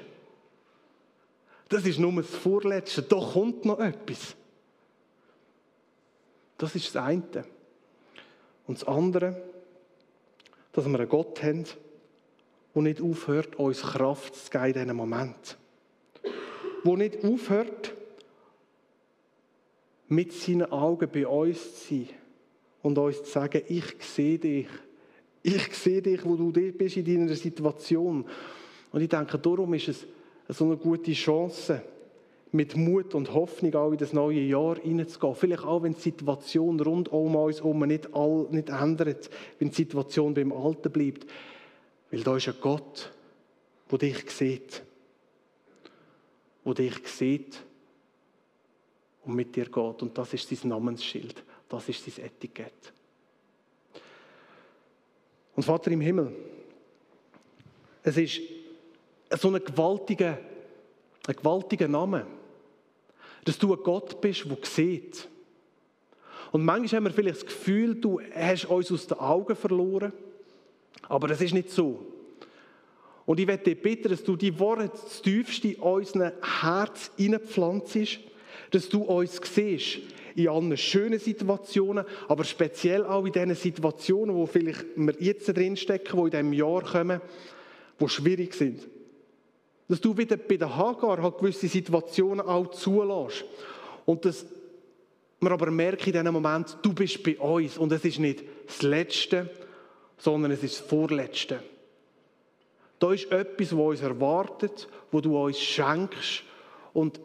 Das 1.69 1.85
ist 1.85 1.99
nur 1.99 2.13
das 2.13 2.27
Vorletzte. 2.27 3.01
Da 3.01 3.17
kommt 3.17 3.65
noch 3.65 3.79
etwas. 3.79 4.35
Das 6.57 6.75
ist 6.75 6.93
das 6.93 7.03
eine. 7.03 7.45
Und 8.67 8.81
das 8.81 8.87
andere, 8.87 9.41
dass 10.73 10.85
wir 10.85 10.99
einen 10.99 11.09
Gott 11.09 11.41
haben, 11.41 11.65
der 12.75 12.81
nicht 12.81 13.01
aufhört, 13.01 13.55
uns 13.55 13.81
Kraft 13.81 14.35
zu 14.35 14.49
geben 14.49 14.65
in 14.65 14.73
diesem 14.73 14.95
Moment. 14.95 15.57
Der 16.85 16.97
nicht 16.97 17.23
aufhört, 17.23 17.93
mit 20.11 20.33
seinen 20.33 20.69
Augen 20.69 21.09
bei 21.09 21.25
uns 21.25 21.87
zu 21.87 21.95
sein 21.95 22.09
und 22.81 22.97
uns 22.97 23.23
zu 23.23 23.31
sagen, 23.31 23.61
ich 23.67 23.95
sehe 23.99 24.37
dich. 24.37 24.67
Ich 25.41 25.73
sehe 25.73 26.01
dich, 26.01 26.23
wo 26.25 26.35
du 26.35 26.51
bist 26.51 26.97
in 26.97 27.05
deiner 27.05 27.33
Situation. 27.33 28.25
Und 28.91 29.01
ich 29.01 29.09
denke, 29.09 29.39
darum 29.39 29.73
ist 29.73 29.87
es 29.87 30.05
so 30.49 30.65
eine 30.65 30.77
gute 30.77 31.13
Chance, 31.13 31.81
mit 32.51 32.75
Mut 32.75 33.15
und 33.15 33.33
Hoffnung 33.33 33.73
auch 33.75 33.91
in 33.91 33.97
das 33.97 34.11
neue 34.11 34.41
Jahr 34.41 34.75
hineinzugehen. 34.75 35.35
Vielleicht 35.35 35.63
auch, 35.63 35.81
wenn 35.83 35.93
die 35.93 36.01
Situation 36.01 36.77
rund 36.81 37.07
um 37.07 37.33
uns 37.37 37.59
herum 37.59 37.79
nicht, 37.87 38.13
all, 38.13 38.47
nicht 38.51 38.67
ändert, 38.67 39.29
wenn 39.59 39.69
die 39.69 39.75
Situation 39.75 40.33
beim 40.33 40.51
Alten 40.51 40.91
bleibt. 40.91 41.25
Weil 42.11 42.23
da 42.23 42.35
ist 42.35 42.49
ein 42.49 42.55
Gott, 42.59 43.13
der 43.89 43.97
dich 43.97 44.29
sieht. 44.29 44.83
Der 46.65 46.73
dich 46.73 47.07
sieht 47.07 47.63
und 49.25 49.35
mit 49.35 49.55
dir 49.55 49.65
geht. 49.65 49.75
Und 50.01 50.17
das 50.17 50.33
ist 50.33 50.49
sein 50.49 50.69
Namensschild. 50.69 51.43
Das 51.69 51.87
ist 51.87 52.03
sein 52.03 52.25
Etikett. 52.25 52.93
Und 55.55 55.63
Vater 55.63 55.91
im 55.91 56.01
Himmel, 56.01 56.33
es 58.03 58.17
ist 58.17 58.41
so 59.39 59.49
ein 59.49 59.63
gewaltiger, 59.63 60.39
ein 61.27 61.35
gewaltiger 61.35 61.87
Name 61.87 62.25
dass 63.45 63.57
du 63.57 63.73
ein 63.73 63.83
Gott 63.83 64.21
bist, 64.21 64.45
der 64.45 64.57
sieht. 64.63 65.27
Und 66.51 66.65
manchmal 66.65 66.97
haben 66.97 67.03
wir 67.05 67.11
vielleicht 67.11 67.37
das 67.37 67.45
Gefühl, 67.45 67.95
du 67.95 68.19
hast 68.35 68.65
uns 68.65 68.91
aus 68.91 69.07
den 69.07 69.17
Augen 69.19 69.55
verloren. 69.55 70.13
Aber 71.07 71.27
das 71.27 71.41
ist 71.41 71.53
nicht 71.53 71.69
so. 71.69 72.05
Und 73.25 73.39
ich 73.39 73.47
werde 73.47 73.63
dich 73.63 73.81
bitten, 73.81 74.09
dass 74.09 74.23
du 74.23 74.35
die 74.35 74.57
Worte 74.59 74.89
das 74.89 75.21
tiefste 75.21 75.69
in 75.69 75.75
unser 75.79 76.33
Herz 76.61 77.11
hineinpflanzt, 77.15 78.19
dass 78.71 78.89
du 78.89 79.03
uns 79.03 79.39
siehst 79.43 79.99
in 80.35 80.47
allen 80.47 80.75
schönen 80.77 81.19
Situationen, 81.19 82.05
aber 82.27 82.43
speziell 82.43 83.05
auch 83.05 83.25
in 83.25 83.33
diesen 83.33 83.55
Situationen, 83.55 84.35
wo 84.35 84.45
vielleicht 84.45 84.85
wir 84.95 85.15
jetzt 85.19 85.47
drinstecken, 85.55 86.17
die 86.17 86.25
in 86.25 86.31
diesem 86.31 86.53
Jahr 86.53 86.83
kommen, 86.83 87.21
die 87.99 88.09
schwierig 88.09 88.53
sind. 88.53 88.87
Dass 89.87 89.99
du 89.99 90.17
wieder 90.17 90.37
bei 90.37 90.57
der 90.57 90.75
Hagar 90.75 91.21
halt 91.21 91.37
gewisse 91.37 91.67
Situationen 91.67 92.41
auch 92.41 92.71
zulässt. 92.71 93.43
Und 94.05 94.23
dass 94.25 94.45
wir 95.41 95.51
aber 95.51 95.69
merken 95.69 96.05
in 96.05 96.13
diesem 96.13 96.33
Moment, 96.33 96.77
du 96.81 96.93
bist 96.93 97.21
bei 97.23 97.37
uns. 97.37 97.77
Und 97.77 97.91
es 97.91 98.05
ist 98.05 98.19
nicht 98.19 98.43
das 98.67 98.81
Letzte, 98.83 99.49
sondern 100.17 100.51
es 100.51 100.63
ist 100.63 100.79
das 100.79 100.87
Vorletzte. 100.87 101.61
Da 102.99 103.11
ist 103.11 103.31
etwas, 103.31 103.75
was 103.75 103.79
uns 103.79 104.01
erwartet, 104.01 104.87
wo 105.11 105.19
du 105.19 105.37
uns 105.37 105.59
schenkst. 105.59 106.43
Und 106.93 107.19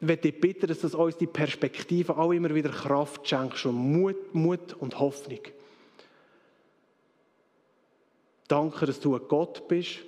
möchte 0.00 0.30
dich 0.30 0.40
bitten, 0.40 0.66
dass 0.66 0.80
das 0.80 0.94
uns 0.94 1.16
die 1.16 1.26
Perspektive 1.26 2.16
auch 2.16 2.32
immer 2.32 2.54
wieder 2.54 2.70
Kraft 2.70 3.28
schenkst 3.28 3.66
und 3.66 3.74
Mut, 3.74 4.34
Mut 4.34 4.74
und 4.74 4.98
Hoffnung. 4.98 5.40
Danke, 8.48 8.86
dass 8.86 8.98
du 8.98 9.14
ein 9.14 9.22
Gott 9.28 9.68
bist, 9.68 10.00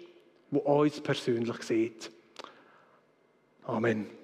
wo 0.50 0.59
uns 0.59 1.00
persönlich 1.00 1.62
sieht. 1.62 2.11
Amen. 3.64 4.21